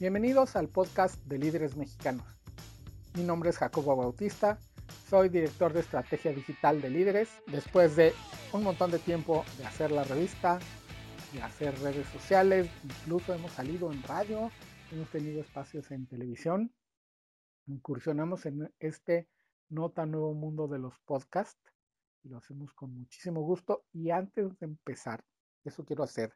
Bienvenidos 0.00 0.56
al 0.56 0.70
podcast 0.70 1.22
de 1.26 1.36
líderes 1.36 1.76
mexicanos. 1.76 2.24
Mi 3.14 3.22
nombre 3.22 3.50
es 3.50 3.58
Jacobo 3.58 3.94
Bautista, 3.94 4.58
soy 5.10 5.28
director 5.28 5.74
de 5.74 5.80
estrategia 5.80 6.32
digital 6.32 6.80
de 6.80 6.88
líderes. 6.88 7.28
Después 7.48 7.96
de 7.96 8.14
un 8.54 8.62
montón 8.62 8.90
de 8.92 8.98
tiempo 8.98 9.44
de 9.58 9.66
hacer 9.66 9.92
la 9.92 10.04
revista, 10.04 10.58
de 11.34 11.42
hacer 11.42 11.78
redes 11.80 12.08
sociales, 12.08 12.70
incluso 12.82 13.34
hemos 13.34 13.52
salido 13.52 13.92
en 13.92 14.02
radio, 14.04 14.50
hemos 14.90 15.10
tenido 15.10 15.42
espacios 15.42 15.90
en 15.90 16.06
televisión. 16.06 16.72
Incursionamos 17.66 18.46
en 18.46 18.72
este 18.78 19.28
no 19.68 19.90
tan 19.90 20.12
nuevo 20.12 20.32
mundo 20.32 20.66
de 20.66 20.78
los 20.78 20.98
podcasts 21.00 21.60
y 22.22 22.30
lo 22.30 22.38
hacemos 22.38 22.72
con 22.72 22.90
muchísimo 22.94 23.42
gusto. 23.42 23.84
Y 23.92 24.12
antes 24.12 24.58
de 24.60 24.64
empezar, 24.64 25.22
eso 25.62 25.84
quiero 25.84 26.04
hacer 26.04 26.32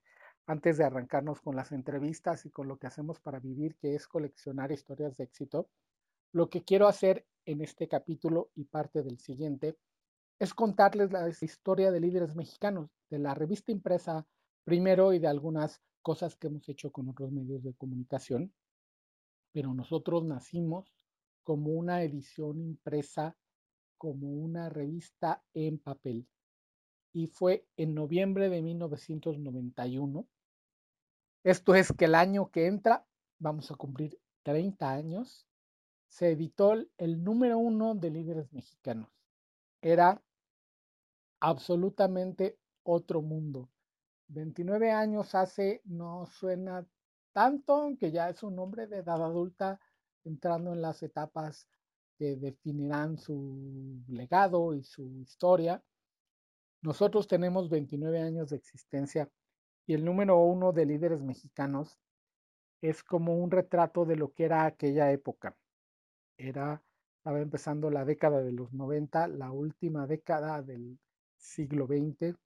antes 0.46 0.76
de 0.76 0.84
arrancarnos 0.84 1.40
con 1.40 1.56
las 1.56 1.72
entrevistas 1.72 2.44
y 2.44 2.50
con 2.50 2.68
lo 2.68 2.78
que 2.78 2.86
hacemos 2.86 3.20
para 3.20 3.40
vivir, 3.40 3.76
que 3.76 3.94
es 3.94 4.06
coleccionar 4.06 4.72
historias 4.72 5.16
de 5.16 5.24
éxito, 5.24 5.68
lo 6.32 6.50
que 6.50 6.64
quiero 6.64 6.86
hacer 6.86 7.26
en 7.46 7.60
este 7.62 7.88
capítulo 7.88 8.50
y 8.54 8.64
parte 8.64 9.02
del 9.02 9.18
siguiente 9.18 9.78
es 10.38 10.52
contarles 10.52 11.12
la 11.12 11.28
historia 11.28 11.90
de 11.90 12.00
líderes 12.00 12.34
mexicanos, 12.34 12.90
de 13.08 13.18
la 13.18 13.34
revista 13.34 13.72
impresa 13.72 14.26
primero 14.64 15.12
y 15.12 15.18
de 15.18 15.28
algunas 15.28 15.80
cosas 16.02 16.36
que 16.36 16.48
hemos 16.48 16.68
hecho 16.68 16.90
con 16.90 17.08
otros 17.08 17.30
medios 17.30 17.62
de 17.62 17.74
comunicación. 17.74 18.52
Pero 19.52 19.72
nosotros 19.72 20.24
nacimos 20.24 20.92
como 21.44 21.70
una 21.72 22.02
edición 22.02 22.60
impresa, 22.60 23.36
como 23.97 24.28
una 24.28 24.69
revista 24.69 25.42
en 25.54 25.78
papel. 25.78 26.26
Y 27.12 27.28
fue 27.28 27.66
en 27.76 27.94
noviembre 27.94 28.48
de 28.48 28.60
1991 28.60 30.26
esto 31.45 31.75
es 31.75 31.92
que 31.92 32.06
el 32.06 32.14
año 32.14 32.50
que 32.50 32.67
entra 32.67 33.06
vamos 33.39 33.70
a 33.70 33.77
cumplir 33.77 34.19
30 34.42 34.91
años. 34.91 35.47
Se 36.09 36.31
editó 36.31 36.75
el 36.97 37.23
número 37.23 37.59
uno 37.59 37.95
de 37.95 38.11
líderes 38.11 38.53
mexicanos. 38.53 39.11
Era 39.83 40.22
absolutamente 41.41 42.59
otro 42.83 43.20
mundo. 43.20 43.69
29 44.28 44.91
años 44.92 45.34
hace, 45.34 45.83
no 45.84 46.27
suena 46.27 46.87
tanto, 47.33 47.95
que 47.98 48.11
ya 48.11 48.31
es 48.31 48.42
un 48.42 48.59
hombre 48.59 48.87
de 48.87 48.98
edad 48.98 49.22
adulta 49.22 49.81
entrando 50.25 50.72
en 50.72 50.81
las 50.81 51.03
etapas 51.03 51.69
que 52.17 52.37
definirán 52.37 53.19
su 53.19 54.03
legado 54.09 54.75
y 54.75 54.83
su 54.84 55.20
historia. 55.20 55.83
Nosotros 56.81 57.27
tenemos 57.27 57.69
29 57.69 58.22
años 58.22 58.50
de 58.50 58.56
existencia 58.56 59.28
y 59.86 59.94
el 59.94 60.04
número 60.04 60.38
uno 60.38 60.72
de 60.72 60.86
líderes 60.86 61.22
mexicanos 61.22 61.98
es 62.80 63.02
como 63.02 63.36
un 63.38 63.50
retrato 63.50 64.04
de 64.04 64.16
lo 64.16 64.32
que 64.32 64.44
era 64.44 64.64
aquella 64.64 65.10
época. 65.10 65.56
Era, 66.36 66.82
estaba 67.18 67.41
empezando 67.41 67.91
la 67.91 68.04
década 68.04 68.42
de 68.42 68.52
los 68.52 68.72
90, 68.72 69.28
la 69.28 69.50
última 69.52 70.06
década 70.06 70.62
del 70.62 70.98
siglo 71.36 71.86
XX, 71.86 72.36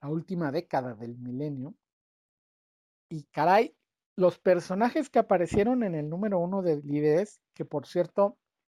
la 0.00 0.08
última 0.08 0.50
década 0.52 0.94
del 0.94 1.16
milenio. 1.18 1.74
Y 3.10 3.24
caray, 3.24 3.76
los 4.16 4.38
personajes 4.38 5.10
que 5.10 5.18
aparecieron 5.18 5.82
en 5.82 5.94
el 5.94 6.08
número 6.08 6.38
uno 6.38 6.62
de 6.62 6.82
líderes, 6.82 7.40
que 7.54 7.64
por 7.64 7.86
cierto, 7.86 8.38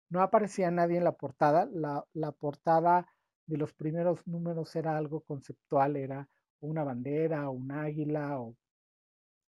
no 0.09 0.23
aparecía 0.23 0.71
nadie 0.71 0.99
en 0.99 1.05
la 1.05 1.13
portada, 1.13 1.69
la, 1.73 2.07
la 2.13 2.33
portada 2.33 3.07
de 3.47 3.57
los 3.57 3.73
primeros 3.75 4.27
números 4.27 4.75
era 4.77 4.97
algo 4.97 5.21
conceptual, 5.21 5.97
era 5.97 6.29
una 6.61 6.85
bandera, 6.85 7.49
un 7.51 7.71
águila 7.73 8.41
o 8.41 8.57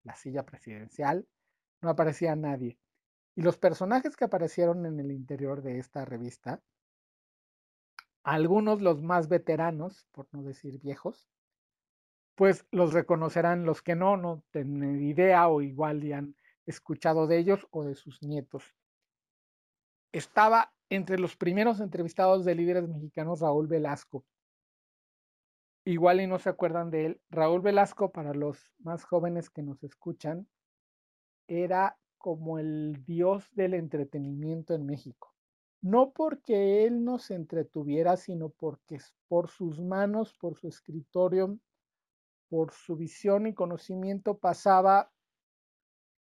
la 0.04 0.16
silla 0.16 0.44
presidencial, 0.44 1.26
no 1.80 1.90
aparecía 1.90 2.36
nadie. 2.36 2.78
Y 3.34 3.42
los 3.42 3.56
personajes 3.56 4.16
que 4.16 4.24
aparecieron 4.24 4.84
en 4.86 5.00
el 5.00 5.10
interior 5.10 5.62
de 5.62 5.78
esta 5.78 6.04
revista, 6.04 6.62
algunos 8.22 8.82
los 8.82 9.02
más 9.02 9.28
veteranos, 9.28 10.06
por 10.12 10.28
no 10.32 10.42
decir 10.42 10.78
viejos, 10.80 11.28
pues 12.34 12.66
los 12.70 12.92
reconocerán 12.92 13.64
los 13.64 13.82
que 13.82 13.94
no, 13.94 14.16
no 14.16 14.42
tienen 14.50 15.02
idea 15.02 15.48
o 15.48 15.60
igual 15.60 16.02
ya 16.02 16.18
han 16.18 16.36
escuchado 16.66 17.26
de 17.26 17.38
ellos 17.38 17.66
o 17.70 17.84
de 17.84 17.94
sus 17.94 18.22
nietos. 18.22 18.74
Estaba 20.12 20.72
entre 20.88 21.18
los 21.18 21.36
primeros 21.36 21.80
entrevistados 21.80 22.44
de 22.44 22.54
líderes 22.54 22.88
mexicanos 22.88 23.40
Raúl 23.40 23.66
Velasco, 23.66 24.24
igual 25.84 26.20
y 26.20 26.26
no 26.26 26.38
se 26.38 26.48
acuerdan 26.48 26.90
de 26.90 27.06
él, 27.06 27.20
Raúl 27.30 27.60
Velasco, 27.60 28.12
para 28.12 28.34
los 28.34 28.72
más 28.78 29.04
jóvenes 29.04 29.50
que 29.50 29.62
nos 29.62 29.82
escuchan, 29.82 30.48
era 31.48 31.98
como 32.18 32.58
el 32.58 33.04
dios 33.04 33.48
del 33.52 33.74
entretenimiento 33.74 34.74
en 34.74 34.86
México. 34.86 35.34
No 35.80 36.12
porque 36.12 36.86
él 36.86 37.04
nos 37.04 37.30
entretuviera, 37.30 38.16
sino 38.16 38.50
porque 38.50 38.98
por 39.26 39.48
sus 39.50 39.80
manos, 39.80 40.32
por 40.34 40.56
su 40.56 40.68
escritorio, 40.68 41.58
por 42.48 42.72
su 42.72 42.96
visión 42.96 43.46
y 43.46 43.54
conocimiento 43.54 44.38
pasaba 44.38 45.10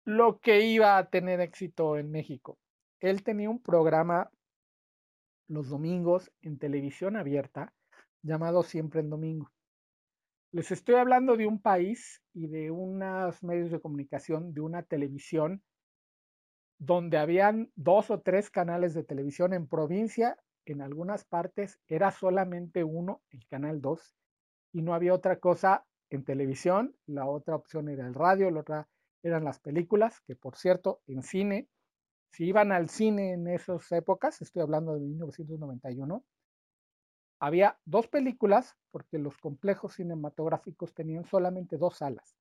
lo 0.06 0.40
que 0.40 0.66
iba 0.66 0.98
a 0.98 1.10
tener 1.10 1.42
éxito 1.42 1.98
en 1.98 2.12
México. 2.12 2.58
Él 3.00 3.24
tenía 3.24 3.50
un 3.50 3.62
programa 3.62 4.32
los 5.48 5.70
domingos 5.70 6.32
en 6.42 6.58
televisión 6.58 7.18
abierta 7.18 7.74
llamado 8.24 8.64
Siempre 8.64 9.02
en 9.02 9.10
Domingo. 9.10 9.52
Les 10.52 10.72
estoy 10.72 10.96
hablando 10.96 11.38
de 11.38 11.48
un 11.48 11.62
país 11.62 12.22
y 12.34 12.48
de 12.48 12.72
unos 12.72 13.42
medios 13.42 13.72
de 13.72 13.80
comunicación, 13.80 14.54
de 14.54 14.62
una 14.62 14.84
televisión, 14.84 15.64
donde 16.78 17.18
habían 17.18 17.72
dos 17.76 18.12
o 18.12 18.22
tres 18.22 18.50
canales 18.50 18.94
de 18.94 19.04
televisión 19.04 19.54
en 19.54 19.68
provincia, 19.68 20.38
en 20.66 20.82
algunas 20.82 21.26
partes 21.26 21.80
era 21.88 22.12
solamente 22.12 22.84
uno, 22.84 23.22
el 23.30 23.46
canal 23.48 23.82
2, 23.82 24.16
y 24.74 24.82
no 24.82 24.94
había 24.94 25.14
otra 25.14 25.40
cosa 25.40 25.86
en 26.10 26.24
televisión, 26.24 26.96
la 27.06 27.26
otra 27.28 27.56
opción 27.56 27.88
era 27.88 28.06
el 28.06 28.14
radio, 28.14 28.52
la 28.52 28.62
otra 28.62 28.90
eran 29.24 29.44
las 29.44 29.60
películas, 29.60 30.22
que 30.26 30.36
por 30.36 30.58
cierto, 30.58 31.02
en 31.08 31.24
cine, 31.24 31.70
si 32.32 32.46
iban 32.46 32.72
al 32.72 32.90
cine 32.90 33.34
en 33.34 33.48
esas 33.48 33.92
épocas, 33.92 34.42
estoy 34.42 34.62
hablando 34.62 34.94
de 34.94 35.02
1991, 35.02 36.24
había 37.42 37.80
dos 37.86 38.08
películas, 38.08 38.78
porque 38.92 39.18
los 39.18 39.36
complejos 39.38 39.96
cinematográficos 39.96 40.94
tenían 40.94 41.26
solamente 41.26 41.76
dos 41.76 41.98
salas. 41.98 42.38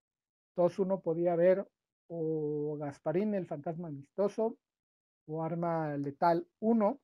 Entonces 0.50 0.78
uno 0.78 1.00
podía 1.00 1.34
ver 1.36 1.66
o 2.08 2.76
Gasparín, 2.78 3.34
el 3.34 3.46
fantasma 3.46 3.88
amistoso, 3.88 4.58
o 5.26 5.42
Arma 5.42 5.96
Letal 5.96 6.46
1. 6.58 7.00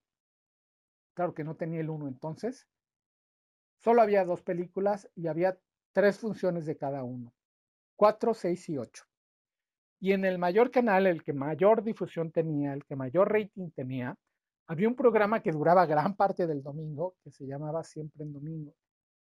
Claro 1.15 1.33
que 1.33 1.43
no 1.43 1.57
tenía 1.57 1.81
el 1.81 1.89
1 1.89 2.09
entonces. 2.09 2.69
Solo 3.83 4.03
había 4.03 4.27
dos 4.27 4.43
películas 4.43 5.09
y 5.15 5.29
había 5.29 5.59
tres 5.95 6.19
funciones 6.19 6.67
de 6.67 6.77
cada 6.77 7.03
uno. 7.03 7.33
4, 7.97 8.35
6 8.35 8.69
y 8.69 8.77
8. 8.77 9.05
Y 10.01 10.13
en 10.13 10.27
el 10.27 10.37
mayor 10.39 10.71
canal, 10.71 11.07
el 11.07 11.23
que 11.23 11.33
mayor 11.33 11.83
difusión 11.83 12.31
tenía, 12.31 12.75
el 12.75 12.85
que 12.85 12.95
mayor 12.95 13.33
rating 13.33 13.71
tenía, 13.71 14.19
había 14.69 14.89
un 14.89 14.97
programa 14.97 15.41
que 15.43 15.53
duraba 15.53 15.87
gran 15.87 16.17
parte 16.17 16.47
del 16.47 16.63
domingo, 16.63 17.17
que 17.23 17.31
se 17.31 17.47
llamaba 17.47 17.85
Siempre 17.85 18.25
en 18.25 18.33
Domingo. 18.33 18.75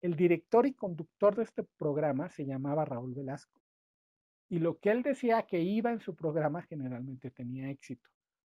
El 0.00 0.16
director 0.16 0.66
y 0.66 0.74
conductor 0.74 1.34
de 1.34 1.42
este 1.42 1.64
programa 1.76 2.28
se 2.28 2.44
llamaba 2.44 2.84
Raúl 2.84 3.14
Velasco. 3.14 3.60
Y 4.48 4.58
lo 4.58 4.78
que 4.78 4.90
él 4.90 5.02
decía 5.02 5.42
que 5.46 5.60
iba 5.60 5.90
en 5.90 6.00
su 6.00 6.14
programa 6.14 6.62
generalmente 6.62 7.30
tenía 7.30 7.70
éxito. 7.70 8.08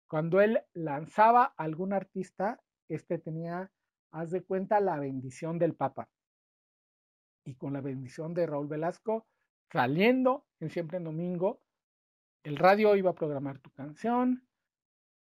Cuando 0.07 0.41
él 0.41 0.62
lanzaba 0.74 1.53
a 1.57 1.63
algún 1.63 1.94
artista, 1.94 2.59
este 2.89 3.18
tenía, 3.18 3.71
haz 4.12 4.31
de 4.31 4.44
cuenta, 4.44 4.79
la 4.79 5.00
bendición 5.00 5.59
del 5.59 5.75
Papa. 5.75 6.09
Y 7.45 7.56
con 7.56 7.74
la 7.74 7.81
bendición 7.81 8.33
de 8.33 8.45
Raúl 8.45 8.68
Velasco, 8.68 9.27
saliendo 9.71 10.45
en 10.59 10.69
Siempre 10.69 10.97
en 10.97 11.06
Domingo, 11.06 11.62
el 12.44 12.57
radio 12.57 12.95
iba 12.95 13.12
a 13.12 13.15
programar 13.15 13.59
tu 13.59 13.71
canción, 13.71 14.45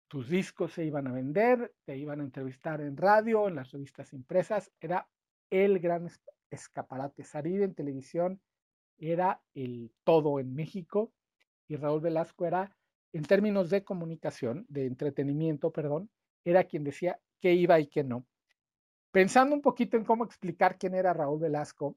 tus 0.09 0.27
discos 0.27 0.73
se 0.73 0.83
iban 0.83 1.07
a 1.07 1.11
vender, 1.11 1.71
te 1.85 1.95
iban 1.95 2.19
a 2.19 2.23
entrevistar 2.23 2.81
en 2.81 2.97
radio, 2.97 3.47
en 3.47 3.55
las 3.55 3.71
revistas 3.71 4.11
impresas, 4.11 4.71
era 4.81 5.07
el 5.51 5.79
gran 5.79 6.09
escaparate. 6.49 7.23
Salir 7.23 7.61
en 7.61 7.75
televisión 7.75 8.41
era 8.97 9.39
el 9.53 9.93
todo 10.03 10.39
en 10.39 10.55
México 10.55 11.13
y 11.67 11.75
Raúl 11.75 12.01
Velasco 12.01 12.47
era, 12.47 12.75
en 13.13 13.23
términos 13.23 13.69
de 13.69 13.83
comunicación, 13.83 14.65
de 14.67 14.87
entretenimiento, 14.87 15.71
perdón, 15.71 16.09
era 16.43 16.63
quien 16.63 16.83
decía 16.83 17.19
qué 17.39 17.53
iba 17.53 17.79
y 17.79 17.85
qué 17.85 18.03
no. 18.03 18.25
Pensando 19.11 19.53
un 19.55 19.61
poquito 19.61 19.95
en 19.95 20.05
cómo 20.05 20.25
explicar 20.25 20.79
quién 20.79 20.95
era 20.95 21.13
Raúl 21.13 21.39
Velasco 21.39 21.95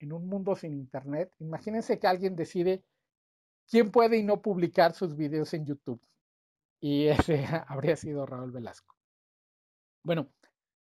en 0.00 0.12
un 0.12 0.28
mundo 0.28 0.54
sin 0.54 0.74
internet, 0.74 1.32
imagínense 1.38 1.98
que 1.98 2.06
alguien 2.06 2.36
decide 2.36 2.84
quién 3.66 3.90
puede 3.90 4.18
y 4.18 4.22
no 4.22 4.42
publicar 4.42 4.92
sus 4.92 5.16
videos 5.16 5.54
en 5.54 5.64
YouTube 5.64 6.02
y 6.84 7.08
ese 7.08 7.46
habría 7.66 7.96
sido 7.96 8.26
Raúl 8.26 8.52
Velasco. 8.52 8.94
Bueno, 10.02 10.28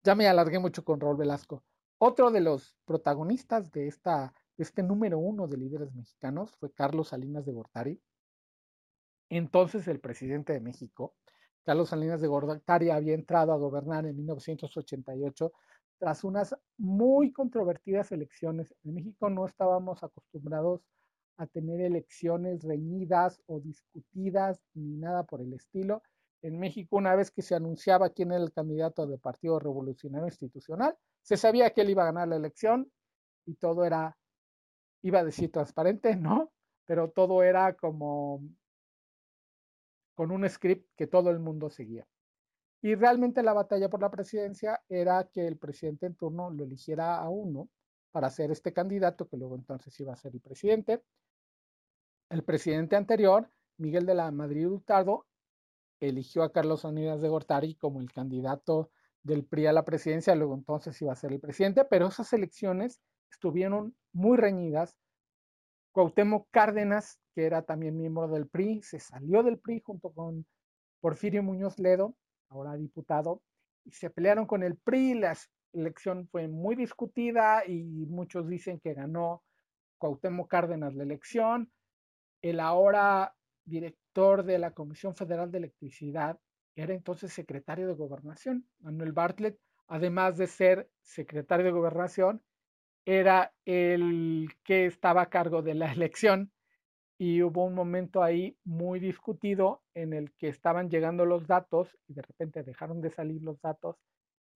ya 0.04 0.16
me 0.16 0.28
alargué 0.28 0.58
mucho 0.58 0.84
con 0.84 1.00
Raúl 1.00 1.18
Velasco. 1.18 1.64
Otro 2.00 2.32
de 2.32 2.42
los 2.42 2.76
protagonistas 2.84 3.72
de, 3.72 3.88
esta, 3.88 4.34
este 4.58 4.82
número 4.82 5.20
uno 5.20 5.48
de 5.48 5.58
líderes 5.58 5.94
mexicanos 5.94 6.56
fue 6.58 6.74
Carlos 6.74 7.10
Salinas 7.10 7.46
de 7.46 7.54
Gortari. 7.54 8.02
entonces 9.30 9.88
el 9.88 10.00
presidente 10.00 10.54
de 10.54 10.62
México, 10.62 11.14
Carlos 11.64 11.90
Salinas 11.90 12.22
de 12.22 12.28
Gortari, 12.28 12.90
había 12.90 13.14
entrado 13.14 13.54
a 13.54 13.58
gobernar 13.58 14.08
en 14.08 14.18
1988 14.18 15.54
tras 16.00 16.24
unas 16.24 16.56
muy 16.76 17.32
controvertidas 17.32 18.12
elecciones. 18.12 18.74
En 18.84 18.96
México 18.96 19.30
no 19.30 19.46
estábamos 19.46 20.04
acostumbrados 20.04 20.82
a 20.82 21.03
tener 21.52 21.82
elecciones 21.82 22.64
reñidas 22.64 23.42
o 23.48 23.60
discutidas 23.60 24.62
ni 24.74 24.98
nada 24.98 25.24
por 25.24 25.42
el 25.42 25.54
estilo. 25.54 26.04
En 26.42 26.60
México, 26.60 26.98
una 26.98 27.16
vez 27.16 27.32
que 27.32 27.42
se 27.42 27.56
anunciaba 27.56 28.10
quién 28.10 28.32
era 28.32 28.44
el 28.44 28.52
candidato 28.52 29.08
del 29.08 29.20
Partido 29.20 29.60
Revolucionario 29.60 30.28
Institucional, 30.28 30.98
se 31.22 31.38
sabía 31.38 31.72
que 31.72 31.82
él 31.82 31.90
iba 31.90 32.04
a 32.04 32.08
ganar 32.08 32.28
la 32.28 32.36
elección 32.36 32.92
y 33.46 33.56
todo 33.56 33.86
era, 33.86 34.18
iba 35.02 35.20
a 35.20 35.24
decir 35.24 35.52
transparente, 35.52 36.16
¿no? 36.16 36.52
Pero 36.86 37.10
todo 37.12 37.44
era 37.44 37.74
como 37.74 38.42
con 40.16 40.32
un 40.32 40.48
script 40.50 40.90
que 40.96 41.08
todo 41.08 41.30
el 41.30 41.40
mundo 41.40 41.70
seguía. 41.70 42.06
Y 42.82 42.96
realmente 42.96 43.42
la 43.42 43.54
batalla 43.54 43.90
por 43.90 44.02
la 44.02 44.12
presidencia 44.12 44.82
era 44.90 45.30
que 45.32 45.48
el 45.48 45.58
presidente 45.58 46.06
en 46.06 46.16
turno 46.16 46.50
lo 46.50 46.66
eligiera 46.66 47.18
a 47.18 47.30
uno 47.30 47.70
para 48.14 48.30
ser 48.30 48.52
este 48.52 48.72
candidato, 48.72 49.28
que 49.28 49.38
luego 49.38 49.56
entonces 49.56 50.00
iba 50.00 50.14
a 50.14 50.16
ser 50.16 50.34
el 50.34 50.40
presidente. 50.40 51.04
El 52.30 52.44
presidente 52.44 52.96
anterior, 52.96 53.50
Miguel 53.78 54.06
de 54.06 54.14
la 54.14 54.32
Madrid 54.32 54.68
Hurtado, 54.68 55.26
eligió 56.00 56.44
a 56.44 56.52
Carlos 56.52 56.82
Salinas 56.82 57.22
de 57.22 57.30
Gortari 57.30 57.74
como 57.74 58.02
el 58.02 58.12
candidato 58.12 58.92
del 59.24 59.46
PRI 59.46 59.66
a 59.66 59.74
la 59.74 59.84
presidencia, 59.84 60.36
luego 60.36 60.54
entonces 60.54 61.02
iba 61.02 61.12
a 61.12 61.16
ser 61.16 61.32
el 61.32 61.40
presidente, 61.40 61.86
pero 61.86 62.08
esas 62.08 62.32
elecciones 62.34 63.02
estuvieron 63.32 63.96
muy 64.12 64.38
reñidas. 64.38 64.96
Cuauhtémoc 65.92 66.48
Cárdenas, 66.52 67.20
que 67.34 67.46
era 67.46 67.64
también 67.64 67.98
miembro 67.98 68.28
del 68.28 68.48
PRI, 68.48 68.84
se 68.84 69.00
salió 69.00 69.42
del 69.42 69.58
PRI 69.58 69.82
junto 69.82 70.12
con 70.12 70.46
Porfirio 71.00 71.42
Muñoz 71.42 71.80
Ledo, 71.80 72.16
ahora 72.50 72.76
diputado, 72.76 73.42
y 73.86 73.92
se 73.92 74.12
pelearon 74.12 74.46
con 74.46 74.62
el 74.62 74.78
PRI. 74.78 75.16
La 75.16 75.36
elección 75.74 76.28
fue 76.28 76.48
muy 76.48 76.76
discutida 76.76 77.66
y 77.66 78.06
muchos 78.08 78.48
dicen 78.48 78.80
que 78.80 78.94
ganó 78.94 79.44
Cuauhtémoc 79.98 80.50
Cárdenas 80.50 80.96
la 80.96 81.04
elección. 81.04 81.72
El 82.42 82.60
ahora 82.60 83.36
director 83.66 84.44
de 84.44 84.60
la 84.60 84.72
Comisión 84.72 85.16
Federal 85.16 85.52
de 85.52 85.60
Electricidad 85.60 86.40
era 86.76 86.94
entonces 86.94 87.32
secretario 87.34 87.88
de 87.88 87.94
Gobernación. 87.94 88.68
Manuel 88.80 89.12
Bartlett, 89.12 89.60
además 89.88 90.38
de 90.38 90.48
ser 90.48 90.90
secretario 91.02 91.66
de 91.66 91.72
Gobernación, 91.72 92.42
era 93.06 93.54
el 93.66 94.50
que 94.64 94.86
estaba 94.86 95.24
a 95.24 95.30
cargo 95.30 95.62
de 95.62 95.76
la 95.76 95.92
elección 95.94 96.52
y 97.18 97.42
hubo 97.42 97.66
un 97.66 97.76
momento 97.76 98.24
ahí 98.24 98.58
muy 98.64 99.00
discutido 99.00 99.84
en 99.94 100.14
el 100.14 100.34
que 100.34 100.50
estaban 100.50 100.90
llegando 100.90 101.26
los 101.26 101.48
datos 101.48 101.98
y 102.08 102.14
de 102.14 102.22
repente 102.22 102.64
dejaron 102.64 103.02
de 103.02 103.12
salir 103.12 103.42
los 103.44 103.62
datos. 103.62 103.98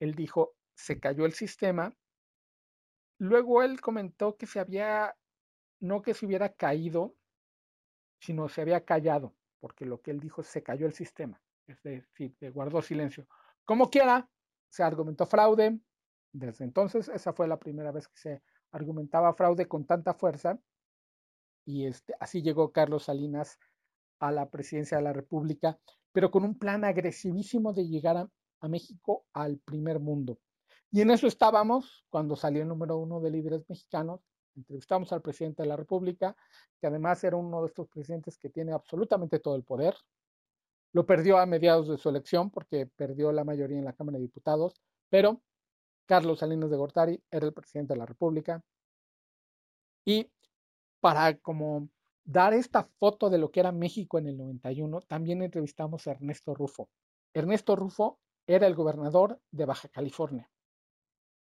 Él 0.01 0.15
dijo, 0.15 0.55
se 0.77 1.01
cayó 1.01 1.27
el 1.27 1.33
sistema. 1.33 1.97
Luego 3.19 3.63
él 3.63 3.81
comentó 3.81 4.37
que 4.37 4.47
se 4.47 4.61
había, 4.61 5.17
no 5.81 6.03
que 6.03 6.15
se 6.15 6.27
hubiera 6.27 6.53
caído, 6.53 7.17
sino 8.21 8.49
se 8.49 8.61
había 8.61 8.85
callado, 8.85 9.35
porque 9.59 9.87
lo 9.87 10.01
que 10.01 10.13
él 10.13 10.21
dijo 10.21 10.45
se 10.45 10.63
cayó 10.63 10.87
el 10.87 10.93
sistema 10.93 11.43
es 11.67 11.83
decir, 11.83 12.35
guardó 12.53 12.81
silencio. 12.83 13.27
Como 13.65 13.91
quiera, 13.91 14.29
se 14.69 14.83
argumentó 14.83 15.27
fraude. 15.27 15.79
Desde 16.33 16.65
entonces, 16.65 17.09
esa 17.09 17.33
fue 17.33 17.49
la 17.49 17.59
primera 17.59 17.93
vez 17.93 18.09
que 18.09 18.19
se 18.19 18.43
argumentaba 18.73 19.35
fraude 19.35 19.67
con 19.67 19.87
tanta 19.87 20.15
fuerza. 20.15 20.59
Y 21.65 21.87
este, 21.87 22.15
así 22.21 22.43
llegó 22.43 22.73
Carlos 22.73 23.05
Salinas 23.05 23.59
a 24.21 24.31
la 24.31 24.49
presidencia 24.51 24.99
de 24.99 25.05
la 25.05 25.13
República, 25.13 25.79
pero 26.13 26.31
con 26.31 26.45
un 26.45 26.59
plan 26.59 26.85
agresivísimo 26.85 27.73
de 27.73 27.89
llegar 27.89 28.17
a, 28.17 28.31
a 28.61 28.69
México 28.69 29.27
al 29.33 29.59
primer 29.59 29.99
mundo. 29.99 30.39
Y 30.91 31.01
en 31.01 31.11
eso 31.11 31.27
estábamos 31.27 32.05
cuando 32.09 32.37
salió 32.37 32.63
el 32.63 32.69
número 32.69 32.97
uno 32.97 33.21
de 33.21 33.31
líderes 33.31 33.69
mexicanos. 33.69 34.21
Entrevistamos 34.55 35.13
al 35.13 35.21
presidente 35.21 35.63
de 35.63 35.69
la 35.69 35.77
República, 35.77 36.37
que 36.81 36.87
además 36.87 37.23
era 37.25 37.37
uno 37.37 37.61
de 37.63 37.69
estos 37.69 37.89
presidentes 37.89 38.39
que 38.39 38.49
tiene 38.49 38.73
absolutamente 38.73 39.39
todo 39.39 39.57
el 39.57 39.65
poder, 39.65 39.95
lo 40.97 41.05
perdió 41.05 41.37
a 41.37 41.45
mediados 41.45 41.89
de 41.89 41.99
su 41.99 42.09
elección 42.09 42.51
porque 42.51 42.87
perdió 42.87 43.31
la 43.31 43.45
mayoría 43.45 43.79
en 43.79 43.85
la 43.85 43.93
Cámara 43.93 44.17
de 44.17 44.23
Diputados, 44.23 44.81
pero 45.11 45.43
Carlos 46.07 46.39
Salinas 46.39 46.71
de 46.71 46.77
Gortari 46.79 47.23
era 47.31 47.45
el 47.45 47.53
presidente 47.53 47.93
de 47.93 47.99
la 47.99 48.07
República. 48.07 48.63
Y 50.07 50.31
para 51.01 51.37
como 51.37 51.91
dar 52.25 52.55
esta 52.55 52.85
foto 52.99 53.29
de 53.29 53.37
lo 53.37 53.51
que 53.51 53.61
era 53.61 53.73
México 53.73 54.17
en 54.17 54.29
el 54.29 54.39
91, 54.39 55.03
también 55.03 55.43
entrevistamos 55.43 56.07
a 56.07 56.13
Ernesto 56.13 56.55
Rufo. 56.55 56.89
Ernesto 57.35 57.77
Rufo 57.77 58.19
era 58.47 58.67
el 58.67 58.75
gobernador 58.75 59.39
de 59.51 59.67
Baja 59.67 59.89
California. 59.89 60.51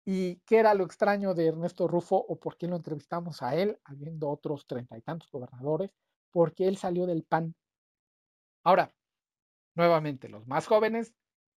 ¿Y 0.09 0.37
qué 0.45 0.59
era 0.59 0.73
lo 0.73 0.85
extraño 0.85 1.33
de 1.33 1.47
Ernesto 1.47 1.87
Rufo 1.87 2.15
o 2.15 2.39
por 2.39 2.57
qué 2.57 2.67
lo 2.67 2.77
entrevistamos 2.77 3.43
a 3.43 3.55
él, 3.55 3.77
habiendo 3.83 4.29
otros 4.29 4.65
treinta 4.65 4.97
y 4.97 5.01
tantos 5.01 5.29
gobernadores? 5.29 5.91
Porque 6.31 6.67
él 6.67 6.77
salió 6.77 7.05
del 7.05 7.23
PAN. 7.23 7.53
Ahora, 8.63 8.89
Nuevamente, 9.77 10.27
los 10.27 10.47
más 10.47 10.65
jóvenes 10.65 11.13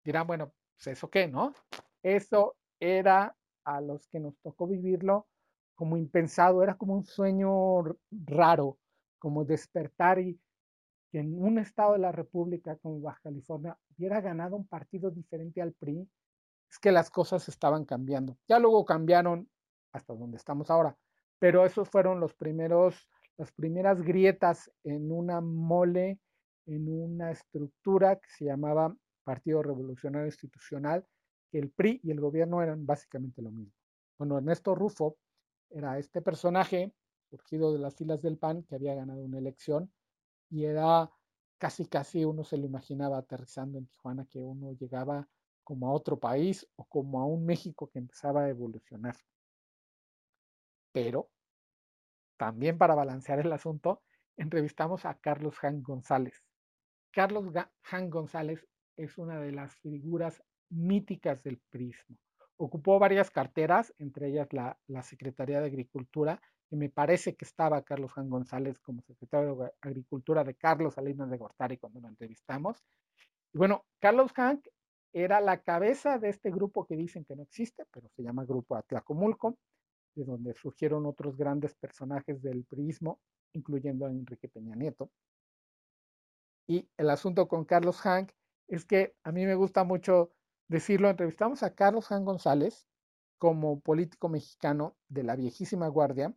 dirán, 0.04 0.26
bueno, 0.26 0.52
pues 0.76 0.88
eso 0.88 1.08
qué, 1.12 1.28
¿no? 1.28 1.54
Eso 2.02 2.56
era 2.80 3.38
a 3.64 3.80
los 3.80 4.08
que 4.08 4.20
nos 4.20 4.40
tocó 4.40 4.66
vivirlo 4.66 5.28
como 5.76 5.98
impensado, 5.98 6.64
era 6.64 6.76
como 6.78 6.96
un 6.96 7.04
sueño 7.04 7.84
raro, 8.10 8.80
como 9.20 9.46
despertar 9.46 10.18
y 10.18 10.42
que 11.12 11.20
en 11.20 11.40
un 11.40 11.60
estado 11.60 11.94
de 11.94 12.00
la 12.00 12.12
República 12.12 12.76
como 12.78 13.00
Baja 13.02 13.20
California 13.26 13.78
hubiera 13.96 14.20
ganado 14.20 14.56
un 14.56 14.68
partido 14.68 15.12
diferente 15.12 15.62
al 15.62 15.74
PRI, 15.74 16.10
es 16.70 16.80
que 16.80 16.92
las 16.92 17.10
cosas 17.10 17.48
estaban 17.50 17.86
cambiando. 17.86 18.38
Ya 18.48 18.60
luego 18.60 18.86
cambiaron 18.86 19.50
hasta 19.92 20.14
donde 20.14 20.38
estamos 20.38 20.70
ahora, 20.70 20.98
pero 21.40 21.66
esos 21.66 21.90
fueron 21.90 22.20
los 22.20 22.34
primeros, 22.34 23.10
las 23.38 23.52
primeras 23.52 24.02
grietas 24.02 24.72
en 24.84 25.12
una 25.12 25.42
mole 25.42 26.20
en 26.68 26.90
una 26.90 27.32
estructura 27.32 28.18
que 28.18 28.30
se 28.30 28.46
llamaba 28.46 28.96
Partido 29.24 29.64
Revolucionario 29.64 30.28
Institucional, 30.28 31.06
que 31.50 31.60
el 31.60 31.72
PRI 31.72 32.02
y 32.04 32.12
el 32.12 32.20
gobierno 32.20 32.62
eran 32.62 32.86
básicamente 32.86 33.42
lo 33.42 33.52
mismo. 33.52 33.74
Bueno, 34.18 34.38
Ernesto 34.38 34.76
Rufo 34.76 35.18
era 35.70 35.98
este 35.98 36.22
personaje 36.22 36.94
surgido 37.30 37.74
de 37.74 37.80
las 37.80 37.96
filas 37.96 38.22
del 38.22 38.38
PAN 38.38 38.64
que 38.64 38.76
había 38.76 38.96
ganado 38.96 39.22
una 39.22 39.38
elección 39.38 39.92
y 40.50 40.66
era 40.66 41.10
casi 41.58 41.86
casi 41.88 42.24
uno 42.26 42.44
se 42.44 42.58
lo 42.58 42.66
imaginaba 42.66 43.18
aterrizando 43.18 43.78
en 43.78 43.88
Tijuana 43.88 44.26
que 44.26 44.40
uno 44.40 44.74
llegaba 44.74 45.28
como 45.68 45.90
a 45.90 45.92
otro 45.92 46.18
país 46.18 46.66
o 46.78 46.86
como 46.86 47.20
a 47.20 47.26
un 47.26 47.46
México 47.46 47.90
que 47.92 48.00
empezaba 48.00 48.44
a 48.44 48.50
evolucionar. 48.50 49.18
Pero 50.94 51.30
también 52.38 52.78
para 52.78 52.96
balancear 52.96 53.42
el 53.42 53.52
asunto, 53.52 54.02
entrevistamos 54.38 55.04
a 55.04 55.16
Carlos 55.16 55.60
Jan 55.60 55.84
González. 55.84 56.42
Carlos 57.12 57.52
Jan 57.82 58.10
González 58.10 58.66
es 58.96 59.18
una 59.18 59.42
de 59.42 59.52
las 59.52 59.76
figuras 59.76 60.42
míticas 60.70 61.44
del 61.44 61.58
prismo. 61.70 62.16
Ocupó 62.56 62.98
varias 62.98 63.30
carteras, 63.30 63.94
entre 63.98 64.30
ellas 64.30 64.48
la, 64.54 65.04
Secretaría 65.04 65.60
de 65.60 65.68
Agricultura, 65.68 66.42
y 66.70 66.78
me 66.78 66.90
parece 66.90 67.36
que 67.36 67.44
estaba 67.44 67.82
Carlos 67.82 68.14
Jan 68.14 68.30
González 68.30 68.80
como 68.80 69.02
secretario 69.02 69.58
de 69.58 69.72
Agricultura 69.82 70.46
de 70.46 70.56
Carlos 70.56 70.94
Salinas 70.94 71.30
de 71.30 71.38
Gortari 71.38 71.78
cuando 71.78 72.00
lo 72.00 72.08
entrevistamos. 72.08 72.82
Bueno, 73.52 73.86
Carlos 74.00 74.32
Jan 74.32 74.62
era 75.24 75.42
la 75.42 75.62
cabeza 75.62 76.18
de 76.20 76.30
este 76.30 76.52
grupo 76.52 76.86
que 76.86 76.96
dicen 76.96 77.26
que 77.26 77.36
no 77.36 77.44
existe, 77.44 77.86
pero 77.92 78.10
se 78.10 78.24
llama 78.24 78.46
Grupo 78.46 78.76
Atlacomulco, 78.76 79.58
de 80.16 80.26
donde 80.26 80.54
surgieron 80.54 81.06
otros 81.06 81.38
grandes 81.38 81.76
personajes 81.76 82.42
del 82.42 82.66
prismo, 82.66 83.20
incluyendo 83.54 84.06
a 84.06 84.12
Enrique 84.12 84.50
Peña 84.50 84.76
Nieto. 84.76 85.12
Y 86.68 86.90
el 86.98 87.10
asunto 87.10 87.48
con 87.48 87.66
Carlos 87.66 88.02
Hank 88.02 88.32
es 88.68 88.86
que 88.86 89.16
a 89.24 89.32
mí 89.32 89.46
me 89.46 89.56
gusta 89.56 89.84
mucho 89.84 90.34
decirlo, 90.68 91.10
entrevistamos 91.10 91.64
a 91.64 91.74
Carlos 91.74 92.08
Hank 92.08 92.26
González 92.26 92.86
como 93.38 93.80
político 93.80 94.30
mexicano 94.30 94.98
de 95.08 95.24
la 95.24 95.36
viejísima 95.36 95.88
guardia, 95.88 96.36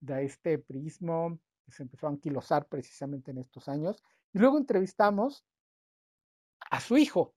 de 0.00 0.24
este 0.24 0.58
prismo 0.58 1.38
que 1.64 1.72
se 1.72 1.82
empezó 1.84 2.06
a 2.06 2.10
anquilosar 2.10 2.66
precisamente 2.66 3.30
en 3.30 3.38
estos 3.38 3.68
años. 3.68 4.02
Y 4.32 4.38
luego 4.38 4.58
entrevistamos 4.58 5.44
a 6.70 6.80
su 6.80 6.96
hijo. 6.96 7.34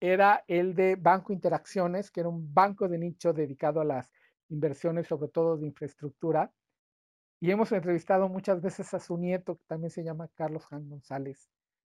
Era 0.00 0.44
el 0.48 0.74
de 0.74 0.96
Banco 0.96 1.32
Interacciones, 1.32 2.10
que 2.10 2.20
era 2.20 2.30
un 2.30 2.52
banco 2.54 2.88
de 2.88 2.98
nicho 2.98 3.34
dedicado 3.34 3.82
a 3.82 3.84
las 3.84 4.10
inversiones, 4.48 5.06
sobre 5.06 5.28
todo 5.28 5.58
de 5.58 5.66
infraestructura, 5.66 6.52
y 7.38 7.50
hemos 7.50 7.72
entrevistado 7.72 8.28
muchas 8.28 8.60
veces 8.60 8.92
a 8.94 8.98
su 8.98 9.16
nieto, 9.16 9.56
que 9.56 9.64
también 9.66 9.90
se 9.90 10.04
llama 10.04 10.28
Carlos 10.34 10.66
Jan 10.66 10.88
González, 10.88 11.48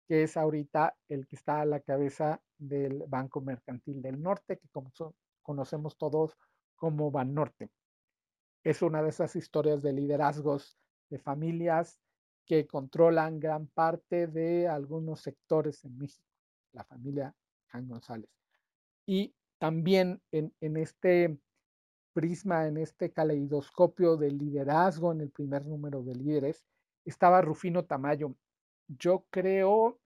que 0.06 0.22
es 0.22 0.36
ahorita 0.36 0.96
el 1.08 1.26
que 1.26 1.36
está 1.36 1.60
a 1.60 1.66
la 1.66 1.80
cabeza 1.80 2.40
del 2.58 3.04
Banco 3.08 3.40
Mercantil 3.40 4.00
del 4.00 4.22
Norte, 4.22 4.58
que 4.58 4.68
como 4.68 4.90
conocemos 5.42 5.98
todos 5.98 6.36
como 6.76 7.10
Banorte. 7.10 7.70
Es 8.64 8.80
una 8.80 9.02
de 9.02 9.10
esas 9.10 9.36
historias 9.36 9.82
de 9.82 9.92
liderazgos 9.92 10.78
de 11.10 11.18
familias 11.18 12.00
que 12.46 12.66
controlan 12.66 13.38
gran 13.40 13.66
parte 13.66 14.26
de 14.26 14.68
algunos 14.68 15.20
sectores 15.20 15.84
en 15.84 15.98
México, 15.98 16.24
la 16.72 16.84
familia 16.84 17.34
González. 17.82 18.30
Y 19.06 19.34
también 19.58 20.20
en, 20.30 20.76
este 20.76 21.38
prisma, 22.12 22.66
en 22.66 22.78
este 22.78 23.12
caleidoscopio 23.12 24.16
del 24.16 24.38
liderazgo 24.38 25.12
en 25.12 25.20
el 25.20 25.30
primer 25.30 25.64
número 25.66 26.02
de 26.02 26.14
líderes, 26.14 26.64
estaba 27.04 27.42
Rufino 27.42 27.84
Tamayo. 27.84 28.34
Yo 28.88 29.26
creo 29.30 30.00